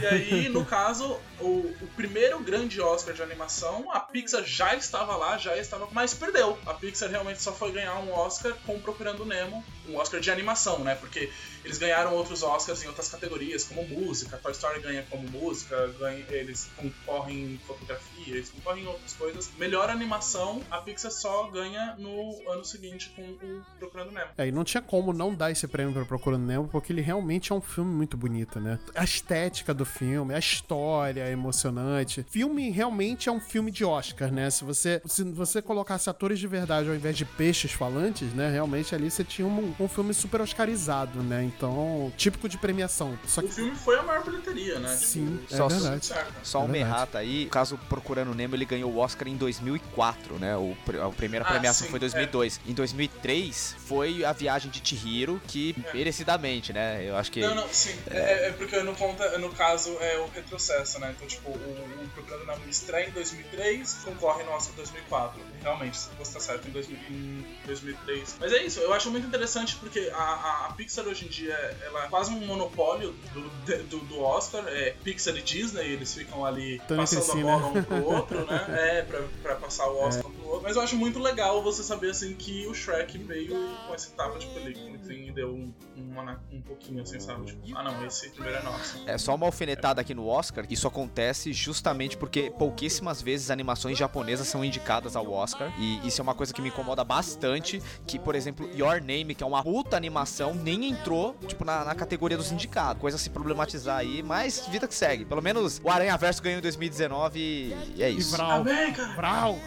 [0.00, 5.16] e aí, no caso, o, o, primeiro grande Oscar de animação, a Pixar já estava
[5.16, 6.58] lá, já estava, mas perdeu.
[6.66, 10.80] A Pixar realmente só foi ganhar um Oscar com Procurando Nemo, um Oscar de animação,
[10.80, 10.94] né?
[10.94, 11.30] Porque
[11.64, 14.36] eles ganharam outros Oscars em outras categorias, como música.
[14.36, 19.50] Toy Story ganha como música, ganha, eles concorrem em fotografia, eles concorrem em outras coisas.
[19.58, 24.30] Melhor animação, a Pixar só ganha no ano seguinte com o Procurando Nemo.
[24.36, 27.50] É, e não tinha como não dar esse prêmio para Procurando Nemo, porque ele realmente
[27.50, 28.78] é um filme muito bonito, né?
[28.94, 32.24] A estética do filme, a história é emocionante.
[32.28, 34.50] Filme realmente é um filme de Oscar, né?
[34.50, 38.50] Se você, se você colocasse atores de verdade ao invés de peixes falantes, né?
[38.50, 41.44] Realmente ali você tinha um, um filme super oscarizado, né?
[41.44, 43.18] Então, típico de premiação.
[43.26, 43.48] Só que...
[43.48, 44.94] O filme foi a maior bilheteria, né?
[44.96, 46.12] Sim, tipo, é só, verdade.
[46.42, 47.46] Só é uma errata aí.
[47.46, 50.56] O caso Procurando Nemo, ele ganhou o Oscar em 2004, né?
[50.56, 52.60] O, a primeira ah, premiação sim, foi em 2002.
[52.66, 52.70] É.
[52.70, 55.96] Em 2003 foi a viagem de Chihiro, que é.
[55.96, 57.08] merecidamente, né?
[57.08, 57.43] Eu acho que...
[57.48, 57.94] Não, não, sim.
[58.10, 61.14] É, é, é porque no, conta, no caso é o retrocesso, né?
[61.16, 65.40] Então, tipo, o, o Nemo estreia em 2003, concorre no Oscar 2004.
[65.64, 68.36] Realmente, você tá certo, em, 2000, em 2003.
[68.38, 71.54] Mas é isso, eu acho muito interessante porque a, a, a Pixar hoje em dia
[71.86, 73.40] ela é quase um monopólio do,
[73.84, 74.62] do, do Oscar.
[74.68, 78.64] É Pixar e Disney, eles ficam ali Tô passando a bola um pro outro, né?
[78.84, 80.34] É, pra, pra passar o Oscar é.
[80.34, 80.62] pro outro.
[80.62, 83.54] Mas eu acho muito legal você saber, assim, que o Shrek veio
[83.86, 87.46] com esse tapa de película, assim, e deu um, uma- um pouquinho, assim, sabe?
[87.46, 89.02] Tipo, ah não, esse primeiro é nosso.
[89.06, 90.66] É só uma alfinetada aqui no Oscar.
[90.68, 95.53] Isso acontece justamente porque pouquíssimas vezes animações japonesas são indicadas ao Oscar.
[95.78, 97.82] E isso é uma coisa que me incomoda bastante.
[98.06, 101.94] Que, por exemplo, Your Name, que é uma puta animação, nem entrou, tipo, na, na
[101.94, 103.00] categoria dos indicados.
[103.00, 105.24] Coisa a se problematizar aí, mas vida que segue.
[105.24, 108.36] Pelo menos o Aranha Verso ganhou em 2019 e, e é E isso.
[108.36, 108.60] Vral.
[108.60, 109.14] Amém, cara!
[109.14, 109.58] Vral.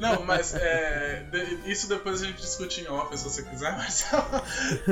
[0.00, 1.26] Não, mas é,
[1.66, 4.06] isso depois a gente discute em off, se você quiser, mas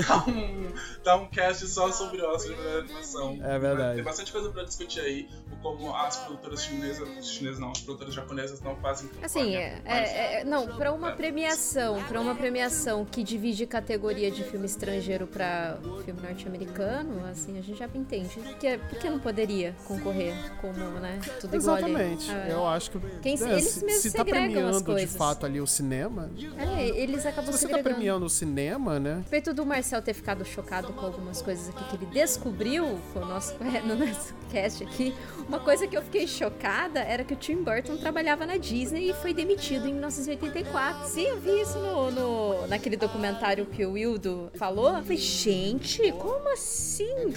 [0.09, 0.73] dá um,
[1.05, 3.39] dá um cast só sobre Oscar de animação.
[3.43, 3.95] É verdade.
[3.97, 8.15] Tem bastante coisa pra discutir aí, o como as produtoras chinesas, chinesas não, as produtoras
[8.15, 11.15] japonesas não fazem Assim, é, é- é- não, pra uma É.
[11.15, 17.63] premiação, pra uma premiação que divide categoria de filme estrangeiro pra filme norte-americano, assim, a
[17.63, 18.29] gente já entende.
[18.41, 21.85] Por que, por que não poderia concorrer como, né, tudo igual ali?
[21.91, 22.31] Exatamente.
[22.31, 22.99] Ah, Eu acho que.
[23.23, 26.31] Quem- é, eles se, mesmos se tá premiando de fato ali o cinema.
[26.59, 27.83] É, eles acabam Se você tá segregando.
[27.97, 29.13] premiando o cinema, né?
[29.15, 33.21] A respeito do Marcel ter ficado chocado com algumas coisas aqui que ele descobriu com
[33.21, 33.55] o nosso,
[33.85, 35.15] no nosso cast aqui,
[35.49, 39.15] uma coisa que eu fiquei chocada era que o Tim Burton trabalhava na Disney e
[39.15, 39.95] foi demitido em
[40.27, 41.09] 1984.
[41.09, 44.97] Sim, eu vi isso no, no- naquele documentário que o Wildo falou.
[44.97, 47.33] Eu falei, gente, como assim?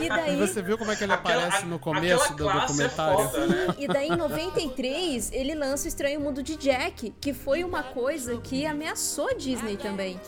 [0.00, 0.36] E daí.
[0.36, 3.28] Você viu como é que ele Aquela- aparece no a- começo do é documentário?
[3.28, 3.74] foda, né?
[3.78, 8.36] E daí, em 93, ele lança o Estranho Mundo de Jack, que foi uma coisa
[8.38, 10.18] que ameaçou a Disney também.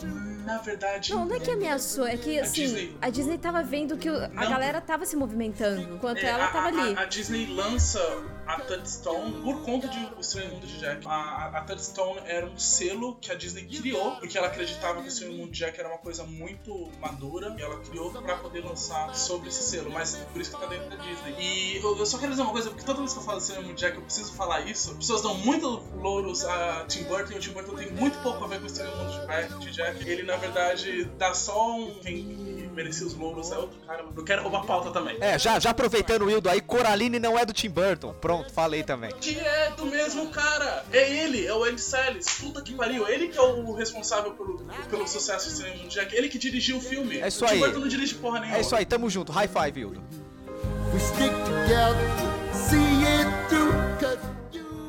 [0.45, 1.13] Na verdade.
[1.13, 4.09] Não, não é que ameaçou, é que A assim, Disney- a Disney tava vendo que
[4.09, 4.51] a Não.
[4.51, 6.95] galera tava se movimentando, enquanto É, ela a- tava a- ali.
[6.97, 8.01] A, a Disney lança
[8.55, 11.07] a Touchstone por conta de O Estranho Mundo de Jack.
[11.07, 15.09] A, a, Touchstone era um selo que a Disney criou, porque ela acreditava que O
[15.09, 19.15] Estranho Mundo de Jack era uma coisa muito madura, e ela criou pra poder lançar
[19.15, 21.35] sobre esse selo, mas por isso que tá dentro da Disney.
[21.39, 23.43] E eu, eu só quero dizer uma coisa, porque toda vez que eu falo do
[23.43, 24.91] Estranho Mundo de Jack, eu preciso falar isso.
[24.91, 28.45] As pessoas dão muito louros a Tim Burton, e o Tim Burton tem muito pouco
[28.45, 30.09] a ver com O Estranho Mundo de Jack.
[30.09, 32.01] Ele, na verdade, dá só um...
[32.83, 35.17] merecia os louros é outro cara, eu quero roubar pauta também.
[35.21, 38.15] É, já, já aproveitando o Wildo aí, Coraline não é do Tim Burton.
[38.15, 39.11] Pronto, falei também.
[39.21, 40.85] Que é do mesmo cara.
[40.93, 42.27] É ele, é o Andy Salles.
[42.41, 43.07] Puta que pariu.
[43.09, 44.59] Ele que é o responsável pelo,
[44.89, 46.07] pelo sucesso do cinema mundial.
[46.13, 47.21] Ele que dirigiu o filme.
[47.21, 47.61] É isso o Tim aí.
[47.61, 48.57] Burton não dirige porra nenhuma.
[48.59, 49.31] É isso aí, tamo junto.
[49.33, 50.03] High five, Wildo.
[50.93, 51.97] We stick together,
[52.53, 54.19] see it through, 'cause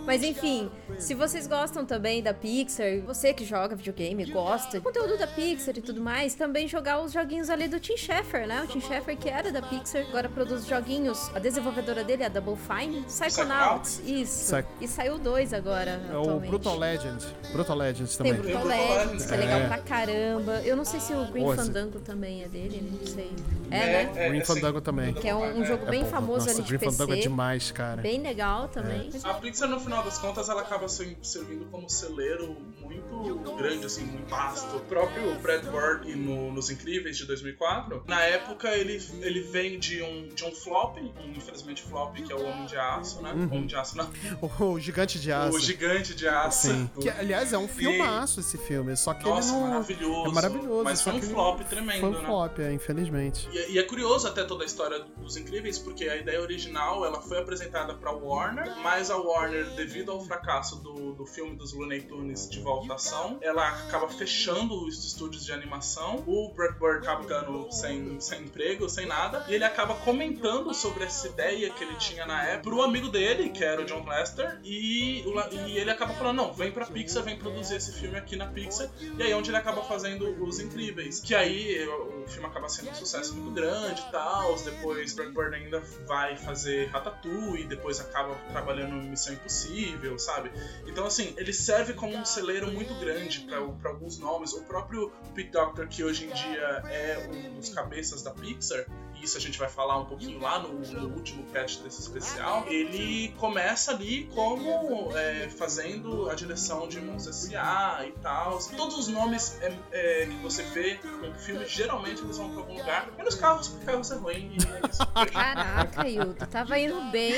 [0.06, 5.18] Mas enfim, se vocês gostam também da Pixar, você que joga videogame, gosta do conteúdo
[5.18, 8.62] da Pixar e tudo mais, também jogar os joguinhos ali do Tim Schafer, né?
[8.64, 11.30] O Tim Schafer que era da Pixar, agora produz joguinhos.
[11.36, 14.56] A desenvolvedora dele é a Double Fine, Psychonauts, isso.
[14.56, 16.50] Psy- E saiu dois agora, É o atualmente.
[16.50, 17.26] Brutal Legend.
[17.52, 18.34] Brutal Legend Tem também.
[18.34, 19.68] Brutal Brutal Legends, que é legal é.
[19.68, 20.62] pra caramba.
[20.64, 23.32] Eu não sei se o Green Pô, esse- Fandango também é dele, não sei.
[23.70, 24.28] É, né?
[24.30, 25.14] Green assim, Fandango também.
[25.14, 26.10] Que é um, um jogo bem bom.
[26.10, 26.92] famoso Nossa, ali de Green PC.
[26.92, 28.02] Fandango é demais, cara.
[28.02, 29.10] Bem legal também.
[29.24, 34.04] A Pixar, no final das contas, ela acaba se- servindo como celeiro muito grande, assim,
[34.04, 34.76] muito vasto.
[34.78, 40.02] O próprio Brad Bird no, nos Incríveis de 2004, na época ele, ele vem de
[40.02, 43.32] um, de um flop, um infelizmente flop, que é o Homem de Aço, né?
[43.32, 44.10] Homem de Aço, não.
[44.72, 45.58] O Gigante de Aço.
[45.58, 46.68] O Gigante de Aço.
[46.70, 46.90] Sim.
[47.00, 49.68] Que, aliás, é um filmaço esse filme, só que Nossa, ele não...
[49.70, 50.30] maravilhoso.
[50.30, 50.84] É maravilhoso.
[50.84, 52.26] Mas foi um flop tremendo, Foi um né?
[52.26, 53.48] flop, é, infelizmente.
[53.52, 57.06] E, é- e é curioso até toda a história dos Incríveis, porque a ideia original
[57.06, 61.74] ela foi apresentada pra Warner, mas a Warner, devido ao fracasso do, do filme dos
[61.74, 66.24] Looney Tunes de volta à ação, ela acaba fechando os estúdios de animação.
[66.28, 71.04] O Brad Bird acaba ficando sem, sem emprego, sem nada, e ele acaba comentando sobre
[71.04, 74.60] essa ideia que ele tinha na época pro amigo dele, que era o John Lester,
[74.64, 78.36] e, o e ele acaba falando: não, vem pra Pixar, vem produzir esse filme aqui
[78.36, 81.20] na Pixar, e aí é onde ele acaba fazendo Os Incríveis.
[81.22, 84.56] Que aí o, o filme acaba sendo um sucesso muito grande e tal.
[84.62, 90.52] Depois Brad Bird ainda vai fazer Ratatouille, depois acaba trabalhando em Missão Impossível, sabe?
[90.88, 93.42] Então, assim, ele serve como um celeiro muito grande
[93.80, 94.54] para alguns nomes.
[94.54, 98.86] O próprio Pete Doctor, que hoje em dia é um dos cabeças da Pixar,
[99.22, 103.34] isso a gente vai falar um pouquinho lá no, no último cast desse especial, ele
[103.38, 108.06] começa ali como é, fazendo a direção de Monstros S.A.
[108.08, 108.60] e tal.
[108.76, 112.78] Todos os nomes é, é, que você vê no filme, geralmente eles vão pra algum
[112.78, 114.52] lugar, menos carros, porque carros é ruim.
[114.52, 115.06] E é isso.
[115.32, 117.34] Caraca, Hildo, tava indo bem.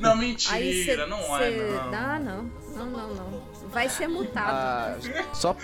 [0.00, 1.44] não, mentira, cê, não cê...
[1.44, 1.94] é, não.
[1.94, 2.42] Ah, não.
[2.74, 3.39] Não, não, não.
[3.72, 4.50] Vai ser multado.
[4.52, 4.96] Ah,
[5.32, 5.54] só,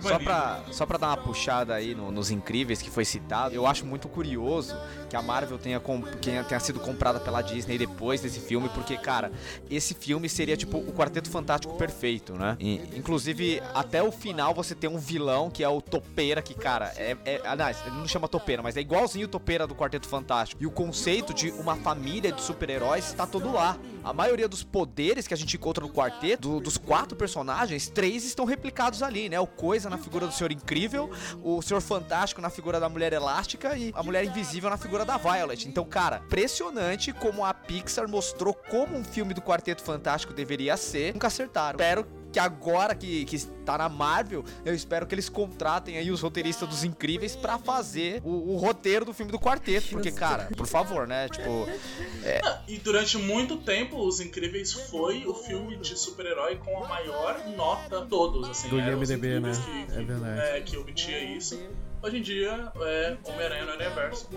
[0.00, 3.66] só, pra, só pra dar uma puxada aí no- nos incríveis que foi citado, eu
[3.66, 4.76] acho muito curioso
[5.10, 9.32] que a Marvel tenha, que tenha sido comprada pela Disney depois desse filme, porque, cara,
[9.70, 12.56] esse filme seria tipo o Quarteto Fantástico perfeito, né?
[12.60, 16.92] E, inclusive, até o final você tem um vilão que é o Topeira, que, cara,
[16.96, 17.16] é.
[17.24, 20.62] é aliás, ele não chama Topeira, mas é igualzinho o Topeira do Quarteto Fantástico.
[20.62, 23.76] E o conceito de uma família de super-heróis está todo lá.
[24.04, 28.24] A maioria dos poderes que a gente encontra no quarteto, do- dos quatro personagens, três
[28.24, 29.40] estão replicados ali, né?
[29.40, 31.10] O Coisa na figura do Senhor Incrível,
[31.42, 35.16] o Senhor Fantástico na figura da Mulher Elástica e a Mulher Invisível na figura da
[35.16, 35.66] Violet.
[35.68, 41.12] Então, cara, impressionante como a Pixar mostrou como um filme do Quarteto Fantástico deveria ser.
[41.14, 41.78] Nunca acertaram.
[41.80, 46.20] Espero que agora que, que tá na Marvel, eu espero que eles contratem aí os
[46.20, 49.90] roteiristas dos Incríveis pra fazer o, o roteiro do filme do Quarteto.
[49.90, 51.28] Porque, cara, por favor, né?
[51.28, 51.48] Tipo,
[52.66, 58.04] E durante muito tempo, Os Incríveis foi o filme de super-herói com a maior nota
[58.04, 58.68] todos, assim.
[58.68, 59.52] Do os IMDb, né?
[59.86, 60.40] Que, É verdade.
[60.40, 61.56] é, que obtinha isso.
[62.04, 64.28] Hoje em dia, é Homem-Aranha no Aranha-Verso.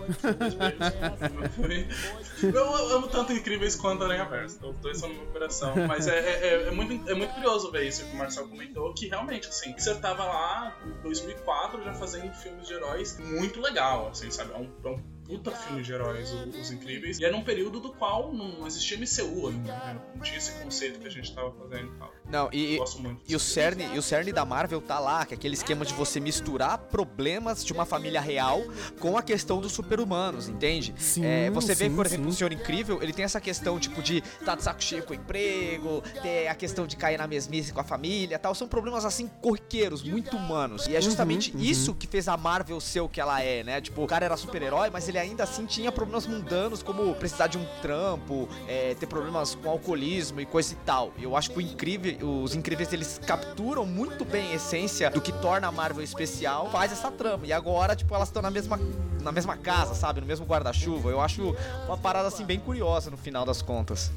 [2.43, 4.65] eu, eu amo tanto Incríveis quanto Aranha-Verso.
[4.65, 5.73] Os dois são no meu coração.
[5.85, 8.93] Mas é, é, é- é muito, é muito curioso ver isso que o Marcel comentou,
[8.93, 14.07] que realmente, assim, você tava lá em 2004 já fazendo filmes de heróis muito legal,
[14.11, 14.53] assim, sabe?
[14.53, 17.19] É um, é um puta filme de heróis, o- Os Incríveis.
[17.19, 19.99] E era um período do qual não existia MCU ainda, né?
[20.15, 22.11] Não tinha esse conceito que a gente tava fazendo e tal.
[22.29, 22.79] não, e.
[23.27, 25.93] E o cerne, e o cerne da Marvel tá lá, que é aquele esquema de
[25.93, 28.61] você misturar problemas de uma família real
[28.99, 30.93] com a questão dos super-humanos, entende?
[30.97, 32.31] Sim, É, você vê, sim, por exemplo, sim.
[32.31, 35.15] o Senhor Incrível, ele tem essa questão, tipo, de tá de saco cheio com o
[35.15, 38.53] emprego, ter a questão de cair na mesmice com a família e tal.
[38.55, 40.87] São problemas, assim, corriqueiros, muito humanos.
[40.87, 43.81] E é justamente Uhum, isso que fez a Marvel ser o que ela é, né?
[43.81, 47.57] Tipo, o cara era super-herói, mas ele ainda assim tinha problemas mundanos, como precisar de
[47.57, 51.11] um trampo, é, ter problemas com alcoolismo e coisa e tal.
[51.19, 55.67] Eu acho que incrível, os incríveis, eles capturam muito bem a essência do que torna
[55.67, 57.45] a Marvel especial, faz essa trama.
[57.45, 58.79] E agora, tipo, elas estão na mesma,
[59.21, 60.21] na mesma casa, sabe?
[60.21, 61.09] No mesmo guarda-chuva.
[61.09, 61.55] Eu acho
[61.85, 64.11] uma parada, assim, bem curiosa no final das contas.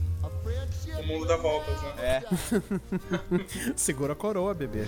[0.99, 1.93] O mundo dá voltas, né?
[1.99, 2.23] É,
[3.77, 4.85] Segura a coroa, bebê.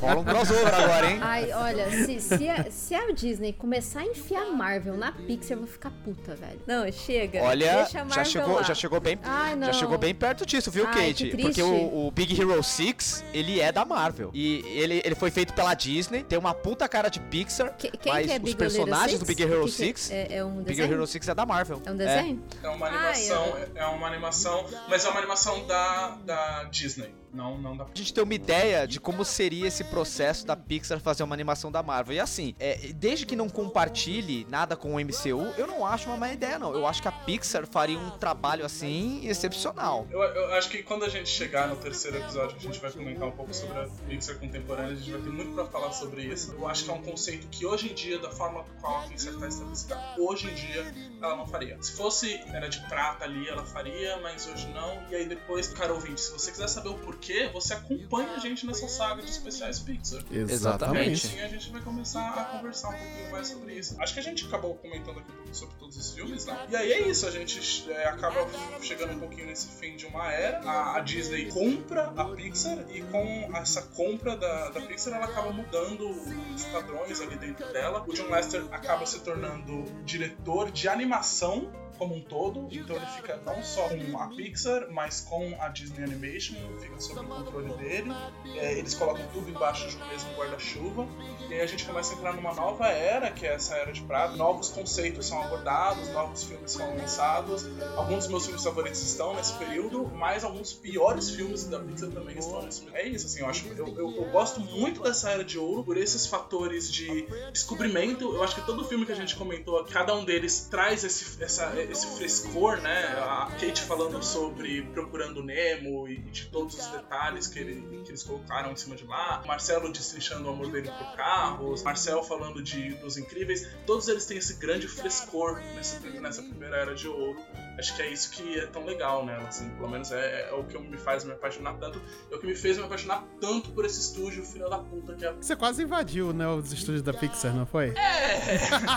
[0.00, 1.18] rola um crossover agora, hein?
[1.20, 5.58] Ai, olha, se, se, a, se a Disney começar a enfiar Marvel na Pixar, eu
[5.58, 6.60] vou ficar puta, velho.
[6.66, 7.42] Não, chega.
[7.42, 8.62] Olha, já chegou, lá.
[8.62, 9.66] já chegou bem, Ai, não.
[9.66, 11.30] já chegou bem perto disso, viu, Ai, Kate?
[11.30, 14.30] que Porque o, o Big Hero 6, ele é da Marvel.
[14.32, 18.12] E ele, ele foi feito pela Disney, tem uma puta cara de Pixar, Que- quem
[18.12, 19.36] mas que é os Big personagens do 6?
[19.36, 19.94] Big Hero Que que é?
[19.94, 20.92] 6, É, é um Big desenho?
[20.92, 21.82] Hero 6 é da Marvel.
[21.84, 22.42] É um desenho?
[22.62, 27.14] É uma Ai, animação, eu- é uma animação, mas é uma animação da, da Disney,
[27.34, 31.00] não, não da A gente tem uma ideia de como seria esse processo da Pixar
[31.00, 32.14] fazer uma animação da Marvel.
[32.14, 36.16] E assim, é, desde que não compartilhe nada com o MCU, eu não acho uma
[36.16, 36.72] má ideia, não.
[36.72, 40.06] Eu acho que a Pixar faria um trabalho assim excepcional.
[40.10, 43.28] Eu, eu acho que quando a gente chegar no terceiro episódio, a gente vai comentar
[43.28, 46.52] um pouco sobre a Pixar contemporânea, a gente vai ter muito pra falar sobre isso.
[46.52, 49.34] Eu acho que é um conceito que hoje em dia, da forma qual a Pixar
[49.34, 51.80] está estabelecida, hoje em dia ela não faria.
[51.82, 55.02] Se fosse era de prata ali, ela faria, mas hoje não.
[55.10, 58.66] E aí depois, cara ouvinte, se você quiser saber o porquê, você acompanha a gente
[58.66, 60.22] nessa saga de especiais Pixar.
[60.30, 61.26] Exatamente.
[61.28, 63.96] Sim, a gente vai começar a conversar um pouquinho mais sobre isso.
[64.00, 66.66] Acho que a gente acabou comentando aqui um pouco sobre todos os filmes, né?
[66.70, 68.46] E aí é isso, a gente é, acaba
[68.80, 70.58] chegando um pouquinho nesse fim de uma era.
[70.60, 75.52] A, a Disney compra a Pixar e com essa compra da, da Pixar ela acaba
[75.52, 76.10] mudando
[76.54, 78.04] os padrões ali dentro dela.
[78.06, 83.40] O John Lester acaba se tornando diretor de animação como um todo, então ele fica
[83.44, 88.12] não só com a Pixar, mas com a Disney Animation, fica sob o controle dele.
[88.56, 91.06] É, eles colocam tudo embaixo de um mesmo guarda-chuva.
[91.48, 94.02] E aí a gente começa a entrar numa nova era, que é essa era de
[94.02, 94.36] prata.
[94.36, 97.66] Novos conceitos são abordados, novos filmes são lançados.
[97.96, 102.38] Alguns dos meus filmes favoritos estão nesse período, mas alguns piores filmes da Pixar também
[102.38, 102.96] estão nesse período.
[102.96, 103.68] É isso, assim, eu acho.
[103.68, 108.34] Eu, eu, eu gosto muito dessa era de ouro por esses fatores de descobrimento.
[108.34, 111.72] Eu acho que todo filme que a gente comentou, cada um deles traz esse, essa,
[111.80, 113.06] esse frescor, né?
[113.18, 118.22] A Kate falando sobre Procurando Nemo e de todos os detalhes que, ele, que eles
[118.22, 119.42] colocaram em cima de lá.
[119.46, 121.82] Marcelo destrinchando o amor dele por carros.
[121.82, 123.68] Marcel falando de dos incríveis.
[123.86, 127.40] Todos eles têm esse grande frescor nessa, nessa primeira era de ouro.
[127.78, 129.68] Acho que é isso que é tão legal nela, assim.
[129.70, 132.00] Pelo menos é, é o que me faz me apaixonar tanto.
[132.30, 135.24] É o que me fez me apaixonar tanto por esse estúdio, filho da puta, que
[135.26, 137.92] é Você quase invadiu, né, os estúdios da Pixar, não foi?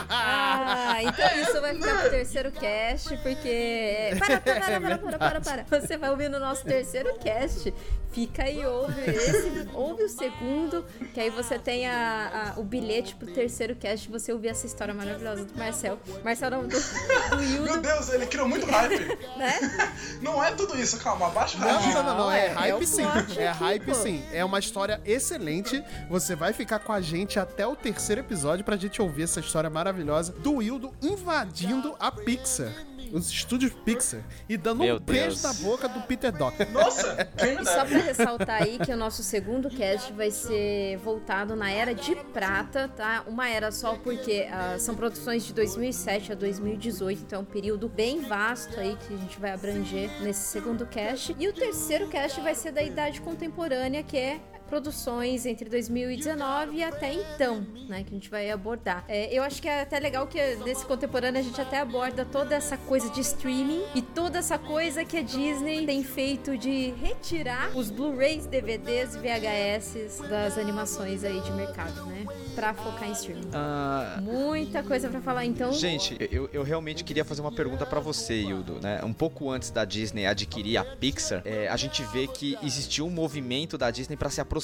[0.09, 4.11] Ah, então isso vai ficar pro terceiro cast, porque.
[4.19, 5.81] Para, para, para, para, para, para, para.
[5.81, 7.73] Você vai ouvir no nosso terceiro cast.
[8.11, 13.15] Fica aí, ouve esse, ouve o segundo, que aí você tem a, a- o bilhete
[13.15, 15.99] pro terceiro cast você ouvir essa história maravilhosa do Marcel.
[16.23, 19.17] Marcel não, do, do Meu Deus, ele criou muito hype.
[19.37, 19.59] né?
[20.21, 21.93] Não é tudo isso, calma, abaixa o Não, hype.
[21.93, 23.03] não, não, não, é, é hype o sim.
[23.37, 23.93] É aqui, hype pô.
[23.93, 24.23] sim.
[24.31, 25.83] É uma história excelente.
[26.09, 29.69] Você vai ficar com a gente até o terceiro episódio pra gente ouvir essa história
[29.69, 32.71] maravilhosa do Wildo invadindo a Pixar.
[33.13, 35.43] Os estúdios Pixar e dando Meu um beijo Deus.
[35.43, 36.69] na boca do Peter Docker.
[36.71, 41.71] Nossa, E só pra ressaltar aí que o nosso segundo cast vai ser voltado na
[41.71, 43.23] Era de Prata, tá?
[43.27, 47.87] Uma era só porque ah, são produções de 2007 a 2018, então é um período
[47.87, 51.35] bem vasto aí que a gente vai abranger nesse segundo cast.
[51.37, 56.83] E o terceiro cast vai ser da Idade Contemporânea, que é produções entre 2019 e
[56.83, 59.03] até então, né, que a gente vai abordar.
[59.07, 62.55] É, eu acho que é até legal que nesse contemporâneo a gente até aborda toda
[62.55, 67.71] essa coisa de streaming e toda essa coisa que a Disney tem feito de retirar
[67.75, 73.49] os Blu-rays, DVDs, VHS das animações aí de mercado, né, pra focar em streaming.
[73.53, 75.71] Ah, Muita coisa pra falar, então.
[75.71, 79.01] Gente, eu, eu realmente queria fazer uma pergunta pra você, Hildo, né?
[79.03, 83.09] Um pouco antes da Disney adquirir a Pixar, é, a gente vê que existiu um
[83.09, 84.56] movimento da Disney pra se aproximar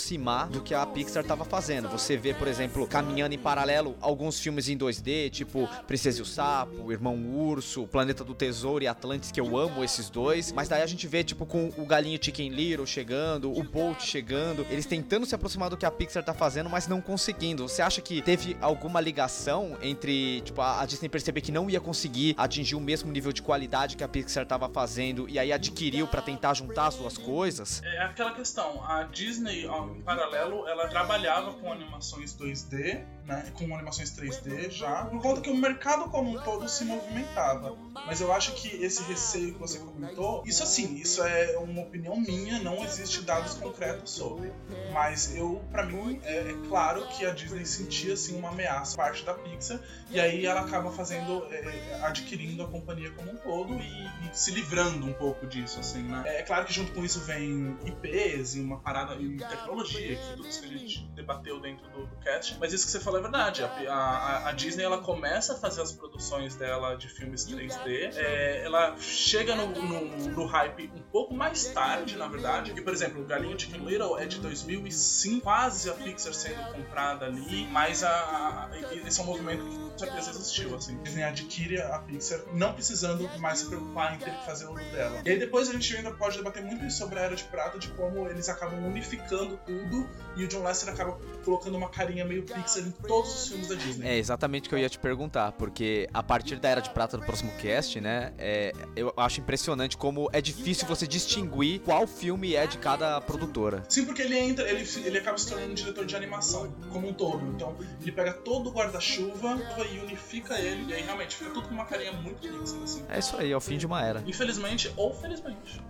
[0.51, 1.89] do que a Pixar tava fazendo.
[1.89, 6.25] Você vê, por exemplo, caminhando em paralelo alguns filmes em 2D, tipo Princesa e o
[6.25, 10.51] Sapo, Irmão Urso, Planeta do Tesouro e Atlantis, que eu amo esses dois.
[10.51, 14.65] Mas daí a gente vê, tipo, com o Galinho Chicken Little chegando, o Bolt chegando,
[14.69, 17.67] eles tentando se aproximar do que a Pixar tá fazendo, mas não conseguindo.
[17.67, 22.35] Você acha que teve alguma ligação entre, tipo, a, Disney perceber que não ia conseguir
[22.37, 26.21] atingir o mesmo nível de qualidade que a Pixar tava fazendo e aí adquiriu pra
[26.21, 27.81] tentar juntar as duas coisas?
[27.83, 33.73] É aquela questão, a Disney, ó, em paralelo, ela trabalhava com animações 2D, né, com
[33.73, 37.75] animações 3D já, por conta que o mercado como um todo se movimentava.
[38.05, 42.19] Mas eu acho que esse receio que você comentou, isso assim, isso é uma opinião
[42.19, 44.51] minha, não existe dados concretos sobre.
[44.91, 49.23] Mas eu, para mim, é, é claro que a Disney sentia assim uma ameaça parte
[49.23, 54.05] da Pixar e aí ela acaba fazendo, é, adquirindo a companhia como um todo e,
[54.27, 56.23] e se livrando um pouco disso, assim, né?
[56.25, 60.47] É claro que junto com isso vem IPs e uma parada em tecnologia, que tudo
[60.47, 62.57] isso que a gente debateu dentro do, do cast.
[62.59, 63.63] Mas isso que você falou é verdade.
[63.63, 68.13] A, a- a Disney ela começa a fazer as produções dela de filmes 3D.
[68.15, 70.01] é, ela chega no, no,
[70.31, 72.71] no hype um pouco mais tarde, na verdade.
[72.71, 77.25] Porque, por exemplo, o Galinho Chicken Little é de 2005, quase a Pixar sendo comprada
[77.25, 77.67] ali.
[77.71, 78.69] Mas a, a-
[79.05, 80.75] esse é um movimento que com certeza existiu.
[80.75, 80.97] Assim.
[80.99, 84.73] A Disney adquire a Pixar não precisando mais se preocupar em ter que fazer o
[84.73, 85.21] dela.
[85.25, 87.87] E aí depois a gente ainda pode debater muito sobre a Era de Prata, de
[87.89, 92.83] como eles acabam unificando tudo e o John Lasseter acaba colocando uma carinha meio Pixar
[92.83, 94.07] em todos os filmes da Disney.
[94.09, 97.17] É exatamente o que eu ia te perguntar, porque a partir da Era de Prata
[97.17, 102.55] do próximo cast, né, é, eu acho impressionante como é difícil você distinguir qual filme
[102.55, 103.83] é de cada produtora.
[103.89, 107.13] Sim, porque ele entra, ele, ele acaba se tornando um diretor de animação como um
[107.13, 107.45] todo.
[107.55, 109.59] Então ele pega todo o guarda-chuva
[109.91, 110.85] e unifica ele.
[110.91, 113.03] E aí realmente fica tudo com uma carinha muito Pixar, assim.
[113.09, 114.23] É isso aí, é o fim de uma era.
[114.25, 115.81] Infelizmente ou felizmente.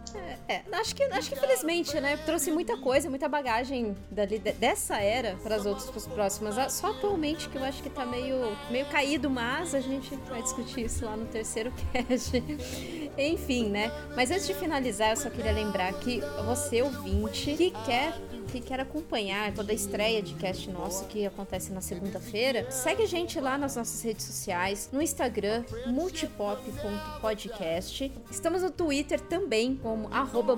[0.47, 2.17] É, acho que, acho que infelizmente, né?
[2.17, 6.57] Trouxe muita coisa, muita bagagem dali, de- dessa era para as outras pras próximas.
[6.57, 10.41] Ah, Só atualmente que eu acho que tá meio, meio caído, mas a gente vai
[10.41, 12.41] discutir isso lá no terceiro cast.
[13.17, 13.91] Enfim, né?
[14.15, 18.13] Mas antes de finalizar, eu só queria lembrar que você, ouvinte, que quer
[18.53, 23.07] que quer acompanhar toda a estreia de cast nosso que acontece na segunda-feira, segue a
[23.07, 28.11] gente lá nas nossas redes sociais, no Instagram, multipop.podcast.
[28.29, 30.07] Estamos no Twitter também, como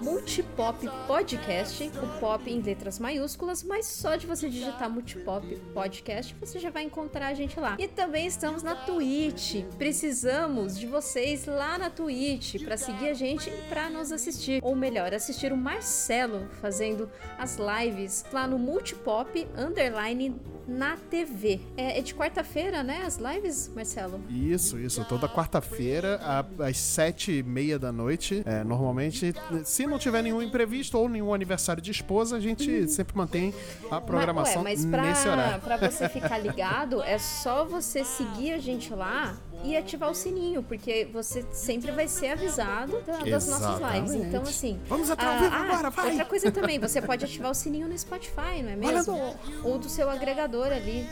[0.04, 6.70] multipoppodcast, o pop em letras maiúsculas, mas só de você digitar multipop podcast, você já
[6.70, 7.78] vai encontrar a gente lá.
[7.80, 9.64] E também estamos na Twitch.
[9.78, 14.76] Precisamos de vocês lá na Twitch para seguir a gente e para nos assistir, ou
[14.76, 17.84] melhor, assistir o Marcelo fazendo as lives
[18.31, 20.36] lá no Multipop underline
[20.67, 21.59] na TV.
[21.77, 23.03] É, é de quarta-feira, né?
[23.05, 24.19] As lives, Marcelo?
[24.29, 25.03] Isso, isso.
[25.05, 26.19] Toda quarta-feira,
[26.59, 28.41] às sete e meia da noite.
[28.45, 29.33] É, normalmente,
[29.63, 33.53] se não tiver nenhum imprevisto ou nenhum aniversário de esposa, a gente sempre mantém
[33.91, 35.61] a programação mas, ué, mas nesse pra, horário.
[35.61, 40.62] pra você ficar ligado, é só você seguir a gente lá e ativar o sininho,
[40.62, 44.14] porque você sempre vai ser avisado da- das nossas lives.
[44.14, 44.80] Então, assim.
[44.88, 46.10] Vamos ao ah, vivo ah, agora, vai!
[46.10, 49.36] Outra coisa também, você pode ativar o sininho no Spotify, não é mesmo?
[49.64, 51.08] Ou do seu agregador ali.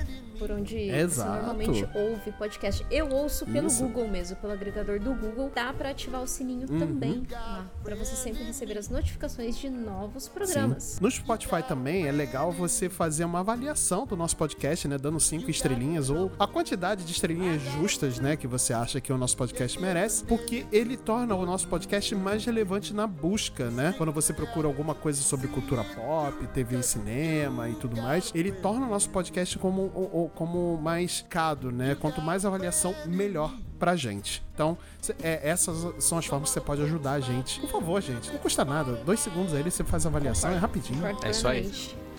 [0.48, 1.30] Por onde Exato.
[1.32, 2.86] você normalmente ouve podcast.
[2.92, 3.84] Eu ouço pelo Isso.
[3.84, 5.52] Google mesmo, pelo agregador do Google.
[5.54, 6.80] Dá pra ativar o sininho Uhum.
[6.80, 10.84] também lá, pra você sempre receber as notificações de novos programas.
[10.84, 10.98] Sim.
[11.02, 14.98] No Spotify também é legal você fazer uma avaliação do nosso podcast, né?
[14.98, 18.36] Dando cinco estrelinhas ou a quantidade de estrelinhas justas, né?
[18.36, 22.44] Que você acha que o nosso podcast merece, porque ele torna o nosso podcast mais
[22.46, 23.94] relevante na busca, né?
[23.98, 28.52] Quando você procura alguma coisa sobre cultura pop, TV e cinema e tudo mais, ele
[28.52, 29.92] torna o nosso podcast como,
[30.36, 31.96] como mais cado, né?
[32.00, 34.44] Quanto mais avaliação, melhor pra gente.
[34.54, 37.60] Então, cê- é, essas são as formas que você pode ajudar a gente.
[37.60, 38.94] Por favor, gente, não custa nada.
[39.06, 41.02] Dois segundos aí você faz a avaliação, é rapidinho.
[41.24, 41.72] É isso aí.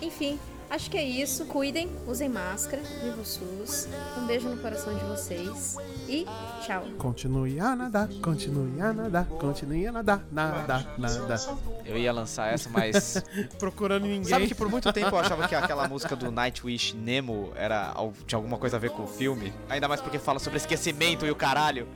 [0.02, 0.38] Enfim,
[0.70, 1.44] Acho que é isso.
[1.46, 3.88] Cuidem, usem máscara, viva o SUS.
[4.18, 5.76] Um beijo no coração de vocês
[6.08, 6.26] e
[6.64, 6.84] tchau.
[6.98, 11.40] Continue a nadar, continue a nadar, continue a nadar, nadar, nadar.
[11.84, 13.22] Eu ia lançar essa, mas.
[13.58, 14.24] Procurando ninguém.
[14.24, 17.94] Sabe que por muito tempo eu achava que aquela música do Nightwish Nemo era,
[18.26, 19.52] tinha alguma coisa a ver com o filme?
[19.68, 21.86] Ainda mais porque fala sobre esquecimento e o caralho.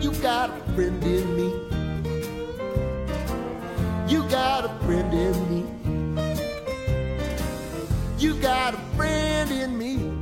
[0.00, 1.52] You got a friend in me.
[4.08, 5.75] You got a friend in me.
[8.18, 10.15] You got a friend in me.